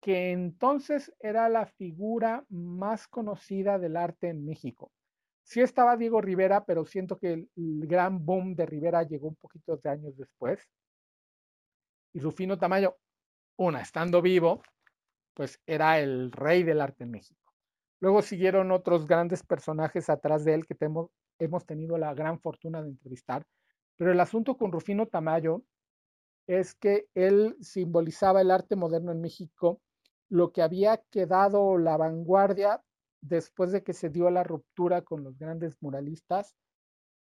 que 0.00 0.32
entonces 0.32 1.14
era 1.18 1.48
la 1.48 1.66
figura 1.66 2.44
más 2.48 3.08
conocida 3.08 3.78
del 3.78 3.96
arte 3.96 4.28
en 4.28 4.44
México. 4.44 4.92
Sí 5.42 5.60
estaba 5.60 5.96
Diego 5.96 6.20
Rivera, 6.20 6.64
pero 6.64 6.86
siento 6.86 7.18
que 7.18 7.32
el, 7.32 7.48
gran 7.86 8.24
boom 8.24 8.54
de 8.54 8.66
Rivera 8.66 9.02
llegó 9.02 9.28
un 9.28 9.36
poquito 9.36 9.76
de 9.76 9.90
años 9.90 10.16
después. 10.16 10.66
Y 12.14 12.20
Rufino 12.20 12.58
Tamayo, 12.58 12.96
una, 13.56 13.80
estando 13.80 14.22
vivo, 14.22 14.62
pues 15.34 15.60
era 15.66 16.00
el 16.00 16.32
rey 16.32 16.62
del 16.62 16.80
arte 16.80 17.04
en 17.04 17.10
México. 17.10 17.52
Luego 18.00 18.22
siguieron 18.22 18.70
otros 18.70 19.06
grandes 19.06 19.42
personajes 19.42 20.08
atrás 20.08 20.44
de 20.44 20.54
él 20.54 20.66
que 20.66 20.76
hemos 21.38 21.66
tenido 21.66 21.98
la 21.98 22.14
gran 22.14 22.40
fortuna 22.40 22.82
de 22.82 22.88
entrevistar. 22.88 23.44
Pero 23.96 24.12
el 24.12 24.20
asunto 24.20 24.56
con 24.56 24.72
Rufino 24.72 25.06
Tamayo 25.06 25.62
es 26.46 26.74
que 26.74 27.08
él 27.14 27.56
simbolizaba 27.60 28.40
el 28.40 28.50
arte 28.50 28.76
moderno 28.76 29.12
en 29.12 29.20
México, 29.20 29.80
lo 30.28 30.52
que 30.52 30.62
había 30.62 30.98
quedado 31.10 31.78
la 31.78 31.96
vanguardia 31.96 32.82
después 33.20 33.72
de 33.72 33.82
que 33.82 33.94
se 33.94 34.10
dio 34.10 34.28
la 34.30 34.44
ruptura 34.44 35.02
con 35.02 35.24
los 35.24 35.38
grandes 35.38 35.76
muralistas, 35.80 36.54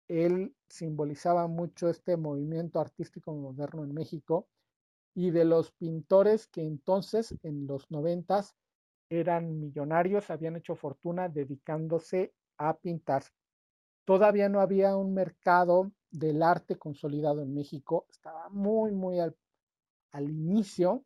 él 0.06 0.54
simbolizaba 0.68 1.46
mucho 1.48 1.88
este 1.88 2.16
movimiento 2.16 2.80
artístico 2.80 3.32
moderno 3.32 3.84
en 3.84 3.94
México 3.94 4.46
y 5.14 5.30
de 5.30 5.44
los 5.44 5.72
pintores 5.72 6.46
que 6.46 6.62
entonces 6.62 7.36
en 7.42 7.66
los 7.66 7.90
noventas 7.90 8.54
eran 9.08 9.58
millonarios, 9.58 10.30
habían 10.30 10.56
hecho 10.56 10.76
fortuna 10.76 11.28
dedicándose 11.28 12.32
a 12.58 12.76
pintar. 12.76 13.24
Todavía 14.04 14.48
no 14.48 14.60
había 14.60 14.96
un 14.96 15.14
mercado 15.14 15.92
del 16.10 16.42
arte 16.42 16.76
consolidado 16.76 17.42
en 17.42 17.54
México, 17.54 18.06
estaba 18.08 18.48
muy, 18.50 18.92
muy 18.92 19.18
al, 19.18 19.36
al 20.12 20.30
inicio 20.30 21.04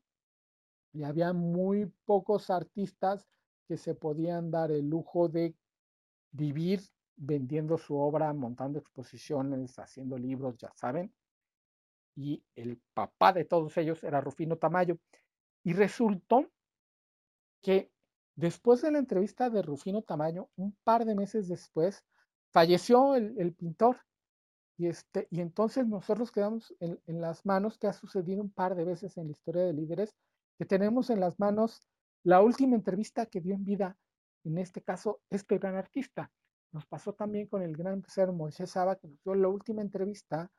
y 0.93 1.03
había 1.03 1.33
muy 1.33 1.93
pocos 2.05 2.51
artistas 2.51 3.27
que 3.67 3.77
se 3.77 3.95
podían 3.95 4.51
dar 4.51 4.71
el 4.71 4.89
lujo 4.89 5.29
de 5.29 5.55
vivir 6.33 6.81
vendiendo 7.17 7.79
su 7.79 7.97
obra, 7.97 8.33
montando 8.33 8.79
exposiciones, 8.79 9.79
haciendo 9.79 10.19
libros, 10.19 10.57
ya 10.59 10.71
saben. 10.75 11.13
Y 12.17 12.45
el 12.55 12.81
papá 12.95 13.33
de 13.33 13.45
todos 13.45 13.77
ellos 13.77 14.03
era 14.05 14.21
Rufino 14.21 14.57
Tamayo. 14.57 14.99
Y 15.63 15.73
resultó 15.73 16.51
que 17.63 17.91
después 18.37 18.83
de 18.83 18.93
la 18.93 18.99
entrevista 18.99 19.51
de 19.51 19.63
Rufino 19.63 20.03
Tamayo, 20.03 20.51
un 20.57 20.77
par 20.85 21.05
de 21.05 21.15
meses 21.15 21.49
después, 21.49 22.05
falleció 22.53 23.17
el, 23.17 23.55
pintor. 23.55 23.97
Y, 24.77 24.89
este, 24.89 25.29
y 25.31 25.41
entonces 25.41 25.87
nosotros 25.87 26.31
quedamos 26.31 26.75
en, 26.81 27.01
en, 27.07 27.21
las 27.21 27.47
manos, 27.47 27.79
que 27.79 27.87
ha 27.87 27.93
sucedido 27.93 28.43
un 28.43 28.51
par 28.51 28.75
de 28.75 28.85
veces 28.85 29.17
en 29.17 29.27
la 29.27 29.33
historia 29.33 29.63
de 29.63 29.73
líderes, 29.73 30.15
que 30.59 30.65
tenemos 30.65 31.11
en 31.11 31.21
las 31.21 31.39
manos 31.39 31.81
la 32.23 32.41
última 32.43 32.75
entrevista 32.75 33.27
que 33.27 33.41
dio 33.41 33.55
en 33.55 33.65
vida, 33.65 33.99
en 34.45 34.59
este 34.59 34.83
caso, 34.83 35.21
este 35.31 35.59
gran 35.59 35.77
artista. 35.77 36.31
Nos 36.73 36.87
pasó 36.87 37.13
también 37.13 37.47
con 37.47 37.63
el 37.63 37.77
gran 37.77 37.95
empresario 37.95 38.33
Moisés 38.33 38.71
Saba, 38.71 38.97
que 38.97 39.09
nos 39.09 39.23
dio 39.23 39.35
la 39.35 39.49
última 39.49 39.83
entrevista, 39.83 40.51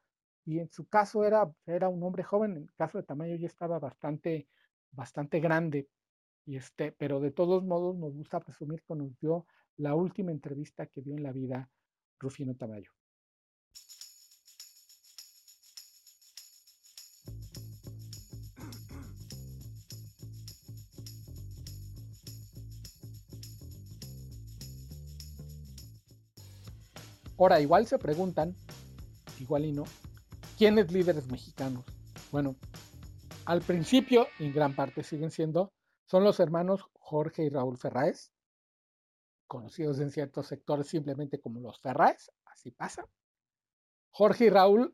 y 0.45 0.59
en 0.59 0.69
su 0.69 0.87
caso 0.87 1.25
era, 1.25 1.51
era 1.65 1.89
un 1.89 2.03
hombre 2.03 2.23
joven, 2.23 2.51
en 2.51 2.63
el 2.63 2.73
caso 2.75 2.99
de 2.99 3.03
Tamayo 3.03 3.35
ya 3.35 3.47
estaba 3.47 3.79
bastante, 3.79 4.47
bastante 4.91 5.39
grande, 5.39 5.89
y 6.45 6.57
este, 6.57 6.91
pero 6.91 7.19
de 7.19 7.31
todos 7.31 7.63
modos 7.63 7.97
nos 7.97 8.13
gusta 8.13 8.39
presumir 8.39 8.83
que 8.87 8.95
nos 8.95 9.19
dio 9.19 9.47
la 9.77 9.95
última 9.95 10.31
entrevista 10.31 10.85
que 10.85 11.01
dio 11.01 11.15
en 11.15 11.23
la 11.23 11.31
vida 11.31 11.69
Rufino 12.19 12.55
Tamayo. 12.55 12.91
Ahora, 27.37 27.59
igual 27.59 27.85
se 27.85 27.99
preguntan, 27.99 28.55
igual 29.39 29.65
y 29.65 29.73
no, 29.73 29.83
¿quiénes 30.57 30.91
líderes 30.91 31.27
mexicanos? 31.27 31.85
Bueno, 32.31 32.55
al 33.45 33.61
principio, 33.61 34.27
en 34.39 34.53
gran 34.53 34.75
parte 34.75 35.03
siguen 35.03 35.31
siendo, 35.31 35.73
son 36.05 36.23
los 36.23 36.39
hermanos 36.39 36.85
Jorge 36.93 37.43
y 37.43 37.49
Raúl 37.49 37.77
Ferráez, 37.77 38.31
conocidos 39.47 39.99
en 39.99 40.11
ciertos 40.11 40.47
sectores 40.47 40.87
simplemente 40.87 41.39
como 41.39 41.59
los 41.59 41.79
Ferráez, 41.79 42.31
así 42.45 42.71
pasa. 42.71 43.07
Jorge 44.11 44.45
y 44.45 44.49
Raúl 44.49 44.93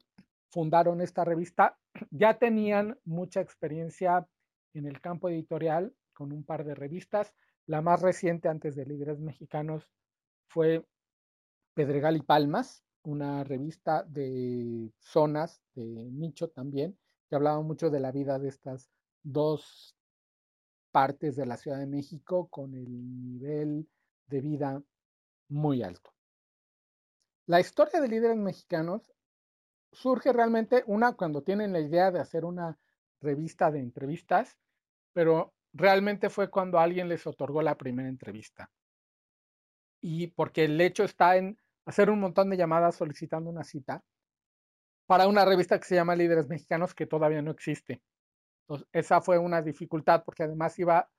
fundaron 0.49 0.99
esta 1.01 1.23
revista, 1.23 1.77
ya 2.09 2.37
tenían 2.37 2.99
mucha 3.05 3.39
experiencia 3.39 4.27
en 4.73 4.87
el 4.87 4.99
campo 4.99 5.29
editorial 5.29 5.95
con 6.13 6.31
un 6.31 6.43
par 6.43 6.65
de 6.65 6.75
revistas. 6.75 7.33
La 7.67 7.81
más 7.81 8.01
reciente 8.01 8.49
antes 8.49 8.75
de 8.75 8.85
Líderes 8.85 9.19
Mexicanos 9.19 9.87
fue 10.47 10.85
Pedregal 11.73 12.17
y 12.17 12.21
Palmas, 12.21 12.83
una 13.03 13.43
revista 13.43 14.03
de 14.03 14.91
zonas, 14.99 15.61
de 15.73 15.85
nicho 15.85 16.49
también, 16.49 16.97
que 17.29 17.35
hablaba 17.35 17.61
mucho 17.61 17.89
de 17.89 17.99
la 17.99 18.11
vida 18.11 18.39
de 18.39 18.49
estas 18.49 18.89
dos 19.23 19.95
partes 20.91 21.35
de 21.35 21.45
la 21.45 21.57
Ciudad 21.57 21.79
de 21.79 21.87
México 21.87 22.47
con 22.49 22.73
el 22.73 23.23
nivel 23.23 23.89
de 24.27 24.41
vida 24.41 24.83
muy 25.49 25.83
alto. 25.83 26.13
La 27.45 27.59
historia 27.59 28.01
de 28.01 28.07
líderes 28.07 28.37
mexicanos 28.37 29.13
surge 29.91 30.31
realmente 30.31 30.83
una 30.87 31.13
cuando 31.13 31.43
tienen 31.43 31.73
la 31.73 31.79
idea 31.79 32.11
de 32.11 32.19
hacer 32.19 32.45
una 32.45 32.77
revista 33.19 33.71
de 33.71 33.79
entrevistas, 33.79 34.57
pero 35.13 35.53
realmente 35.73 36.29
fue 36.29 36.49
cuando 36.49 36.79
alguien 36.79 37.09
les 37.09 37.25
otorgó 37.27 37.61
la 37.61 37.77
primera 37.77 38.09
entrevista 38.09 38.71
y 40.01 40.27
porque 40.27 40.65
el 40.65 40.81
hecho 40.81 41.03
está 41.03 41.37
en 41.37 41.57
hacer 41.85 42.09
un 42.09 42.19
montón 42.19 42.49
de 42.49 42.57
llamadas 42.57 42.95
solicitando 42.95 43.49
una 43.49 43.63
cita 43.63 44.03
para 45.05 45.27
una 45.27 45.43
revista 45.45 45.79
que 45.79 45.85
se 45.85 45.95
llama 45.95 46.15
Líderes 46.15 46.47
Mexicanos 46.47 46.93
que 46.93 47.05
todavía 47.05 47.41
no 47.41 47.51
existe. 47.51 48.01
Entonces, 48.61 48.87
esa 48.93 49.21
fue 49.21 49.37
una 49.37 49.61
dificultad 49.61 50.23
porque 50.23 50.43
además 50.43 50.77
iba, 50.79 51.09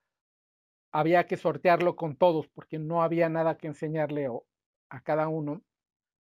había 0.92 1.26
que 1.26 1.37
sortearlo 1.37 1.97
con 1.97 2.16
todos 2.16 2.49
porque 2.49 2.78
no 2.78 3.02
había 3.02 3.28
nada 3.28 3.59
que 3.59 3.66
enseñarle 3.66 4.28
a 4.88 5.00
cada 5.02 5.28
uno. 5.28 5.62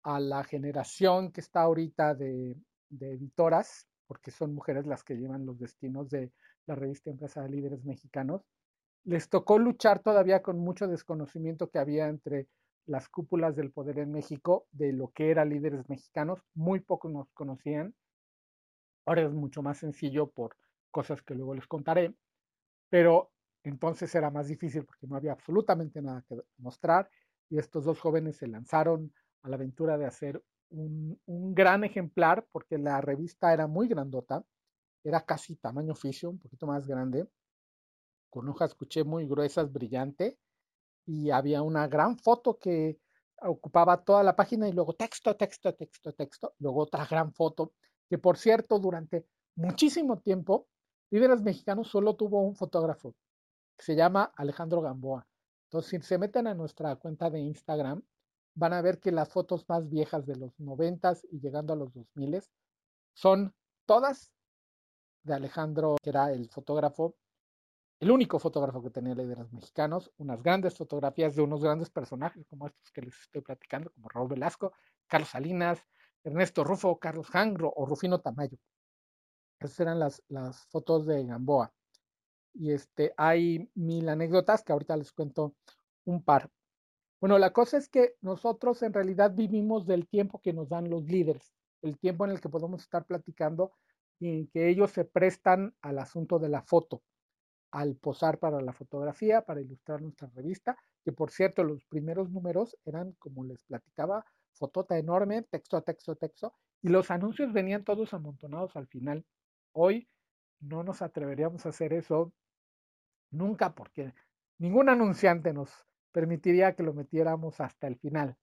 A 0.05 0.19
la 0.19 0.43
generación 0.43 1.31
que 1.31 1.41
está 1.41 1.61
ahorita 1.61 2.15
de, 2.15 2.57
de 2.89 3.13
editoras, 3.13 3.87
porque 4.09 4.31
son 4.31 4.53
mujeres 4.53 4.87
las 4.87 5.05
que 5.05 5.15
llevan 5.15 5.47
los 5.47 5.61
destinos 5.61 6.11
de 6.11 6.33
la 6.67 6.75
revista 6.75 7.11
Empresa 7.11 7.43
de 7.43 7.51
Líderes 7.51 7.85
Mexicanos, 7.85 8.43
les 9.05 9.29
tocó 9.29 9.59
luchar 9.59 10.01
todavía 10.01 10.43
con 10.43 10.59
mucho 10.59 10.89
desconocimiento 10.89 11.71
que 11.71 11.79
había 11.79 12.09
entre 12.09 12.49
las 12.87 13.09
cúpulas 13.09 13.57
del 13.57 13.71
poder 13.71 13.99
en 13.99 14.13
México 14.13 14.67
de 14.73 14.93
lo 14.93 15.09
que 15.09 15.31
eran 15.31 15.51
líderes 15.51 15.89
mexicanos. 15.89 16.41
Muy 16.55 16.81
pocos 16.81 17.13
nos 17.13 17.31
conocían. 17.33 17.95
Ahora 19.07 19.23
es 19.23 19.33
mucho 19.33 19.63
más 19.63 19.79
sencillo 19.79 20.31
por 20.31 20.57
cosas 20.91 21.23
que 21.23 21.35
luego 21.35 21.55
les 21.55 21.67
contaré. 21.67 22.15
Pero 22.91 23.31
entonces 23.63 24.15
era 24.15 24.31
más 24.31 24.49
difícil 24.49 24.85
porque 24.85 25.07
no 25.07 25.17
había 25.17 25.33
absolutamente 25.33 26.03
nada 26.03 26.25
que 26.29 26.37
mostrar. 26.59 27.11
Y 27.49 27.59
estos 27.59 27.85
dos 27.85 28.01
jóvenes 28.01 28.37
se 28.37 28.47
lanzaron 28.47 29.13
a 29.43 29.49
la 29.49 29.57
aventura 29.57 29.99
de 29.99 30.07
hacer 30.07 30.43
un, 30.71 31.21
un 31.27 31.55
gran 31.55 31.85
ejemplar 31.85 32.47
porque 32.53 32.79
la 32.79 33.01
revista 33.01 33.53
era 33.53 33.67
muy 33.67 33.89
grandota. 33.89 34.45
Era 35.05 35.21
casi 35.25 35.57
tamaño 35.57 35.93
oficio, 35.93 36.31
un 36.31 36.39
poquito 36.39 36.67
más 36.67 36.87
grande 36.87 37.27
con 38.33 38.49
hojas 38.49 38.71
escuché 38.71 39.05
muy 39.05 39.27
gruesas, 39.27 39.71
brillante, 39.71 40.39
y 41.07 41.31
había 41.31 41.63
una 41.63 41.89
gran 41.89 42.19
foto 42.19 42.59
que 42.59 42.99
ocupaba 43.43 44.05
toda 44.05 44.23
la 44.23 44.37
página 44.37 44.69
y 44.69 44.73
luego 44.73 44.95
texto, 44.95 45.37
texto, 45.37 45.75
texto, 45.75 46.13
texto, 46.13 46.55
luego 46.59 46.83
otra 46.83 47.07
gran 47.07 47.33
foto, 47.33 47.73
que 48.09 48.19
por 48.19 48.37
cierto, 48.37 48.79
durante 48.79 49.27
muchísimo 49.57 50.21
tiempo, 50.21 50.69
Líderes 51.11 51.43
Mexicanos 51.43 51.89
solo 51.89 52.17
tuvo 52.17 52.41
un 52.43 52.55
fotógrafo, 52.57 53.15
que 53.77 53.85
se 53.85 53.97
llama 53.97 54.33
Alejandro 54.37 54.81
Gamboa. 54.81 55.27
Entonces, 55.65 55.91
si 55.91 56.07
se 56.07 56.19
meten 56.19 56.47
a 56.47 56.55
nuestra 56.55 56.97
cuenta 56.97 57.31
de 57.31 57.41
Instagram, 57.41 58.03
van 58.55 58.73
a 58.73 58.83
ver 58.83 58.99
que 58.99 59.13
las 59.13 59.29
fotos 59.29 59.69
más 59.69 59.89
viejas 59.89 60.27
de 60.27 60.37
los 60.37 60.59
noventas 60.59 61.27
y 61.31 61.41
llegando 61.41 61.73
a 61.73 61.77
los 61.77 61.93
dos 61.93 62.07
miles 62.15 62.51
son 63.15 63.55
todas 63.87 64.33
de 65.23 65.35
Alejandro, 65.35 65.97
que 66.03 66.11
era 66.11 66.33
el 66.33 66.49
fotógrafo 66.49 67.15
el 68.03 68.11
único 68.11 68.41
fotógrafo 68.41 68.83
que 68.83 68.91
tenía 68.91 69.15
líderes 69.15 69.53
mexicanos, 69.53 70.11
unas 70.17 70.43
grandes 70.43 70.77
fotografías 70.77 71.37
de 71.37 71.43
unos 71.43 71.63
grandes 71.63 71.89
personajes 71.89 72.45
como 72.49 72.67
estos 72.67 72.91
que 72.91 73.01
les 73.01 73.15
estoy 73.15 73.43
platicando, 73.43 73.93
como 73.93 74.09
Raúl 74.09 74.29
Velasco, 74.29 74.73
Carlos 75.07 75.29
Salinas, 75.29 75.87
Ernesto 76.25 76.65
Rufo, 76.65 76.99
Carlos 76.99 77.29
Jangro 77.29 77.73
o 77.77 77.87
Rufino 77.87 78.21
Tamayo. 78.21 78.59
Esas 79.61 79.79
eran 79.79 80.01
las, 80.01 80.21
las 80.27 80.67
fotos 80.67 81.07
de 81.07 81.25
Gamboa. 81.25 81.73
Y 82.55 82.73
este, 82.73 83.15
hay 83.17 83.71
mil 83.77 84.09
anécdotas 84.09 84.65
que 84.65 84.73
ahorita 84.73 84.97
les 84.97 85.13
cuento 85.13 85.55
un 86.05 86.25
par. 86.25 86.51
Bueno, 87.21 87.39
la 87.39 87.53
cosa 87.53 87.77
es 87.77 87.89
que 87.89 88.17
nosotros 88.21 88.83
en 88.83 88.95
realidad 88.95 89.31
vivimos 89.33 89.87
del 89.87 90.09
tiempo 90.09 90.41
que 90.41 90.53
nos 90.53 90.69
dan 90.69 90.91
los 90.91 91.05
líderes, 91.05 91.55
el 91.83 92.01
tiempo 92.01 92.25
en 92.25 92.33
el 92.33 92.41
que 92.41 92.49
podemos 92.49 92.83
estar 92.83 93.05
platicando 93.05 93.71
y 94.19 94.29
en 94.29 94.49
que 94.49 94.69
ellos 94.69 94.91
se 94.91 95.05
prestan 95.05 95.73
al 95.83 96.01
asunto 96.01 96.41
de 96.41 96.49
la 96.49 96.63
foto, 96.63 97.01
al 97.73 97.97
posar 97.97 98.39
para 98.39 98.61
la 98.61 98.73
fotografía, 98.73 99.43
para 99.43 99.63
ilustrar 99.63 100.03
nuestra 100.03 100.29
revista, 100.35 100.77
que 101.03 101.11
por 101.11 101.31
cierto 101.31 101.65
los 101.65 101.85
primeros 101.87 102.31
números 102.31 102.77
eran, 102.85 103.13
como 103.19 103.45
les 103.45 103.65
platicaba, 103.65 104.25
fotota 104.53 104.99
enorme, 104.99 105.43
texto 105.43 105.79
a 105.79 105.83
texto 105.83 106.15
texto, 106.15 106.55
y 106.83 106.89
los 106.89 107.11
anuncios 107.11 107.53
venían 107.53 107.83
todos 107.83 108.13
amontonados 108.13 108.77
al 108.77 108.87
final. 108.87 109.25
Hoy 109.73 110.07
no 110.61 110.85
nos 110.85 111.01
atreveríamos 111.01 111.65
a 111.65 111.71
hacer 111.71 111.95
eso 111.95 112.33
nunca 113.31 113.75
porque 113.75 114.13
ningún 114.59 114.91
anunciante 114.91 115.55
nos 115.55 115.73
permitiría 116.13 116.75
que 116.75 116.83
lo 116.83 116.93
metiéramos 116.93 117.59
hasta 117.61 117.87
el 117.87 117.97
final. 117.97 118.37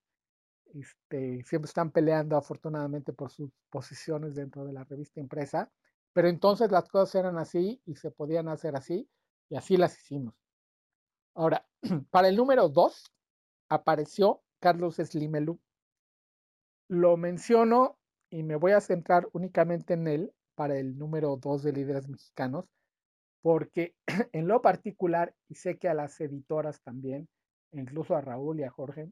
Este, 0.74 1.43
siempre 1.43 1.67
están 1.67 1.91
peleando 1.91 2.36
afortunadamente 2.36 3.13
por 3.13 3.29
sus 3.29 3.51
posiciones 3.69 4.36
dentro 4.36 4.65
de 4.65 4.74
la 4.74 4.83
revista 4.86 5.19
impresa, 5.19 5.71
pero 6.13 6.27
entonces 6.27 6.71
las 6.71 6.89
cosas 6.89 7.13
eran 7.15 7.38
así 7.38 7.79
y 7.86 7.95
se 7.95 8.09
podían 8.09 8.48
hacer 8.48 8.75
así 8.75 9.07
y 9.50 9.56
así 9.56 9.77
las 9.77 10.00
hicimos. 10.00 10.36
Ahora, 11.36 11.65
para 12.12 12.29
el 12.29 12.36
número 12.36 12.70
2 12.70 13.12
apareció 13.70 14.41
Carlos 14.60 14.96
Slimelu. 14.96 15.60
Lo 16.88 17.18
menciono 17.18 17.98
y 18.29 18.44
me 18.44 18.56
voy 18.56 18.72
a 18.74 18.82
centrar 18.82 19.27
únicamente 19.34 19.94
en 19.94 20.08
él 20.08 20.34
para 20.56 20.77
el 20.77 20.98
número 20.98 21.38
2 21.38 21.63
de 21.63 21.74
líderes 21.74 22.08
mexicanos, 22.10 22.65
porque 23.41 23.96
en 24.34 24.48
lo 24.48 24.62
particular, 24.62 25.34
y 25.48 25.56
sé 25.56 25.77
que 25.77 25.88
a 25.88 25.94
las 25.94 26.20
editoras 26.20 26.82
también, 26.82 27.27
incluso 27.72 28.15
a 28.15 28.22
Raúl 28.22 28.60
y 28.60 28.63
a 28.63 28.70
Jorge, 28.70 29.10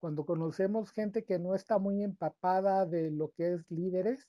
cuando 0.00 0.24
conocemos 0.24 0.92
gente 0.92 1.24
que 1.24 1.38
no 1.38 1.54
está 1.54 1.78
muy 1.78 2.02
empapada 2.02 2.86
de 2.86 3.10
lo 3.10 3.32
que 3.32 3.54
es 3.54 3.70
líderes, 3.70 4.28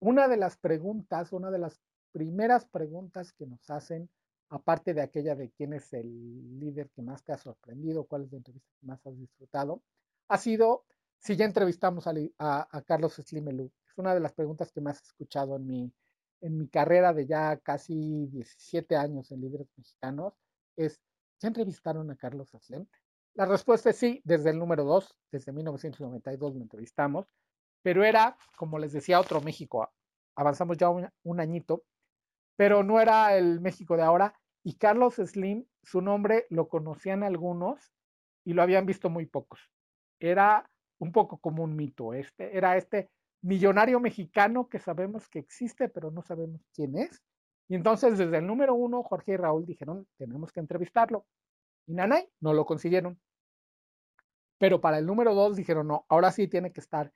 una 0.00 0.28
de 0.28 0.38
las 0.38 0.56
preguntas, 0.56 1.32
una 1.32 1.50
de 1.50 1.58
las 1.58 1.80
primeras 2.12 2.66
preguntas 2.66 3.34
que 3.34 3.46
nos 3.46 3.68
hacen, 3.68 4.08
aparte 4.50 4.94
de 4.94 5.00
aquella 5.00 5.34
de 5.34 5.50
quién 5.50 5.72
es 5.72 5.92
el 5.92 6.58
líder 6.58 6.90
que 6.90 7.02
más 7.02 7.24
te 7.24 7.32
ha 7.32 7.38
sorprendido, 7.38 8.04
cuál 8.04 8.24
es 8.24 8.32
la 8.32 8.38
entrevista 8.38 8.70
que 8.80 8.86
más 8.86 9.06
has 9.06 9.18
disfrutado, 9.18 9.82
ha 10.28 10.38
sido 10.38 10.84
si 11.18 11.36
ya 11.36 11.44
entrevistamos 11.44 12.06
a, 12.06 12.82
Carlos 12.86 13.14
Slimelú. 13.14 13.70
Es 13.86 13.98
una 13.98 14.14
de 14.14 14.20
las 14.20 14.32
preguntas 14.32 14.72
que 14.72 14.80
más 14.80 15.00
he 15.00 15.04
escuchado 15.04 15.56
en 15.56 15.66
mi, 15.66 15.92
en 16.40 16.58
mi 16.58 16.68
carrera 16.68 17.12
de 17.12 17.26
ya 17.26 17.56
casi 17.58 18.26
17 18.26 18.96
años 18.96 19.30
en 19.30 19.40
líderes 19.40 19.68
mexicanos. 19.76 20.34
Es, 20.76 21.00
¿ya 21.40 21.48
entrevistaron 21.48 22.10
a 22.10 22.16
Carlos 22.16 22.50
Slim? 22.60 22.86
La 23.34 23.46
respuesta 23.46 23.90
es 23.90 23.96
sí, 23.96 24.20
desde 24.24 24.50
el 24.50 24.58
número 24.58 24.84
2, 24.84 25.16
desde 25.30 25.52
1992 25.52 26.54
lo 26.54 26.62
entrevistamos, 26.62 27.26
pero 27.82 28.04
era, 28.04 28.36
como 28.56 28.78
les 28.78 28.92
decía, 28.92 29.20
otro 29.20 29.40
México. 29.40 29.88
Avanzamos 30.34 30.76
ya 30.76 30.88
un, 30.90 31.40
añito, 31.40 31.84
pero 32.60 32.84
no 32.84 33.00
era 33.00 33.38
el 33.38 33.58
México 33.58 33.96
de 33.96 34.02
ahora. 34.02 34.38
Y 34.62 34.74
Carlos 34.74 35.14
Slim, 35.14 35.64
su 35.82 36.02
nombre 36.02 36.44
lo 36.50 36.68
conocían 36.68 37.22
algunos 37.22 37.90
y 38.44 38.52
lo 38.52 38.60
habían 38.60 38.84
visto 38.84 39.08
muy 39.08 39.24
pocos. 39.24 39.70
Era 40.18 40.70
un 40.98 41.10
poco 41.10 41.38
como 41.38 41.64
un 41.64 41.74
mito. 41.74 42.12
Este 42.12 42.54
era 42.54 42.76
este 42.76 43.08
millonario 43.40 43.98
mexicano 43.98 44.68
que 44.68 44.78
sabemos 44.78 45.26
que 45.26 45.38
existe, 45.38 45.88
pero 45.88 46.10
no 46.10 46.20
sabemos 46.20 46.60
quién 46.74 46.98
es. 46.98 47.22
Y 47.66 47.76
entonces, 47.76 48.18
desde 48.18 48.36
el 48.36 48.46
número 48.46 48.74
uno, 48.74 49.02
Jorge 49.04 49.32
y 49.32 49.36
Raúl 49.38 49.64
dijeron, 49.64 50.06
tenemos 50.18 50.52
que 50.52 50.60
entrevistarlo. 50.60 51.24
Y 51.86 51.94
Nanay 51.94 52.28
no 52.40 52.52
lo 52.52 52.66
consiguieron. 52.66 53.18
Pero 54.58 54.82
para 54.82 54.98
el 54.98 55.06
número 55.06 55.34
dos 55.34 55.56
dijeron, 55.56 55.88
no, 55.88 56.04
ahora 56.10 56.30
sí 56.30 56.46
tiene 56.46 56.74
que 56.74 56.80
estar. 56.80 57.10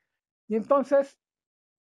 Y 0.48 0.56
entonces 0.56 1.18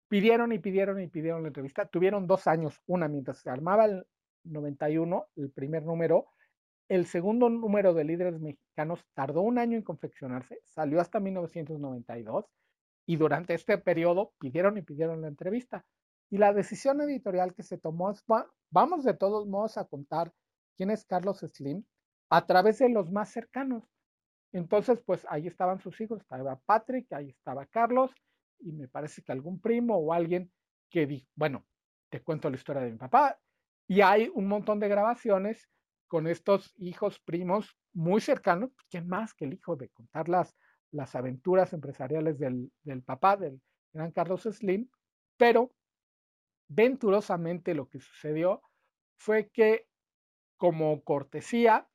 pidieron 0.10 0.52
y 0.52 0.60
pidieron 0.60 1.02
y 1.02 1.08
pidieron 1.08 1.43
la 1.43 1.48
entrevista. 1.48 1.86
Tuvieron 1.86 2.28
dos 2.28 2.48
años, 2.48 2.82
una 2.88 3.08
mientras 3.08 3.38
se 3.38 3.50
armaba 3.50 3.86
el 3.86 4.06
91, 4.43 5.28
el 5.38 5.52
primer 5.52 5.84
número. 5.84 6.28
El 6.89 7.06
segundo 7.06 7.50
número 7.50 7.93
de 7.93 8.04
líderes 8.04 8.41
mexicanos 8.41 9.06
tardó 9.13 9.41
un 9.41 9.60
año 9.60 9.78
en 9.78 9.84
confeccionarse, 9.84 10.60
salió 10.63 11.00
hasta 11.00 11.19
1992 11.19 12.45
y 13.06 13.15
durante 13.15 13.54
este 13.54 13.78
periodo 13.78 14.34
pidieron 14.39 14.78
y 14.78 14.82
pidieron 14.82 15.22
la 15.22 15.28
entrevista. 15.28 15.86
Y 16.32 16.38
la 16.38 16.52
decisión 16.52 17.00
editorial 17.02 17.54
que 17.54 17.63
se 17.63 17.78
tomó 17.78 18.12
es, 18.12 18.24
vamos 18.72 19.04
de 19.04 19.13
todos 19.13 19.48
modos 19.48 19.78
a 19.78 19.86
contar 19.86 20.34
quién 20.76 20.89
es 20.89 21.06
Carlos 21.06 21.39
Slim 21.39 21.84
a 22.32 22.45
través 22.45 22.80
de 22.80 22.89
los 22.89 23.12
más 23.12 23.30
cercanos. 23.30 23.84
Entonces, 24.52 25.02
pues 25.06 25.26
ahí 25.30 25.45
estaban 25.48 25.80
sus 25.80 26.00
hijos, 26.02 26.22
estaba 26.22 26.60
Patrick, 26.65 27.12
ahí 27.13 27.30
estaba 27.30 27.65
Carlos, 27.67 28.12
y 28.60 28.72
me 28.72 28.88
parece 28.88 29.22
que 29.22 29.32
algún 29.32 29.60
primo 29.60 29.98
o 29.98 30.13
alguien 30.13 30.52
que 30.89 31.06
dijo, 31.06 31.28
bueno, 31.36 31.65
te 32.10 32.22
cuento 32.22 32.50
la 32.50 32.56
historia 32.56 32.82
de 32.82 32.91
mi 32.91 32.98
papá. 32.98 33.39
Y 33.88 34.02
hay 34.02 34.30
un 34.34 34.48
montón 34.48 34.80
de 34.80 34.88
grabaciones 34.88 35.69
con 36.08 36.28
estos 36.28 36.74
hijos 36.78 37.19
primos 37.19 37.78
muy 37.93 38.22
cercanos, 38.22 38.72
¿quién 38.89 39.08
más 39.08 39.34
que 39.34 39.45
el 39.45 39.54
hijo 39.54 39.76
de 39.76 39.89
contar 39.89 40.28
las, 40.30 40.56
las 40.91 41.15
aventuras 41.15 41.74
empresariales 41.74 42.39
del, 42.39 42.72
del 42.84 43.04
papá, 43.04 43.38
del 43.38 43.62
gran 43.93 44.12
Carlos 44.12 44.43
Slim? 44.43 44.89
Pero 45.38 45.72
venturosamente 46.67 47.74
lo 47.74 47.88
que 47.89 48.00
sucedió 48.00 48.62
fue 49.17 49.50
que 49.50 49.88
como 50.58 51.04
cortesía 51.04 51.88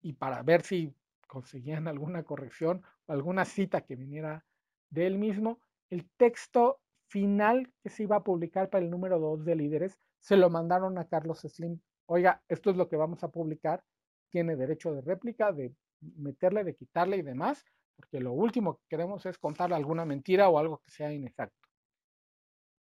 y 0.00 0.14
para 0.14 0.42
ver 0.42 0.62
si 0.62 0.94
conseguían 1.26 1.88
alguna 1.88 2.22
corrección 2.24 2.82
o 3.06 3.12
alguna 3.12 3.44
cita 3.44 3.82
que 3.82 3.96
viniera 3.96 4.44
de 4.90 5.06
él 5.06 5.18
mismo, 5.18 5.60
el 5.90 6.08
texto 6.16 6.80
final 7.08 7.72
que 7.82 7.90
se 7.90 8.02
iba 8.02 8.16
a 8.16 8.24
publicar 8.24 8.68
para 8.70 8.84
el 8.84 8.90
número 8.90 9.18
2 9.18 9.44
de 9.44 9.56
líderes 9.56 9.98
se 10.20 10.36
lo 10.36 10.50
mandaron 10.50 10.98
a 10.98 11.06
Carlos 11.06 11.40
Slim. 11.40 11.80
Oiga, 12.06 12.42
esto 12.48 12.70
es 12.70 12.76
lo 12.76 12.88
que 12.88 12.96
vamos 12.96 13.22
a 13.24 13.28
publicar, 13.28 13.82
tiene 14.30 14.56
derecho 14.56 14.92
de 14.92 15.00
réplica, 15.00 15.52
de 15.52 15.74
meterle, 16.00 16.64
de 16.64 16.74
quitarle 16.74 17.16
y 17.18 17.22
demás, 17.22 17.64
porque 17.96 18.20
lo 18.20 18.32
último 18.32 18.76
que 18.76 18.84
queremos 18.88 19.24
es 19.26 19.38
contarle 19.38 19.76
alguna 19.76 20.04
mentira 20.04 20.48
o 20.48 20.58
algo 20.58 20.78
que 20.84 20.90
sea 20.90 21.12
inexacto. 21.12 21.68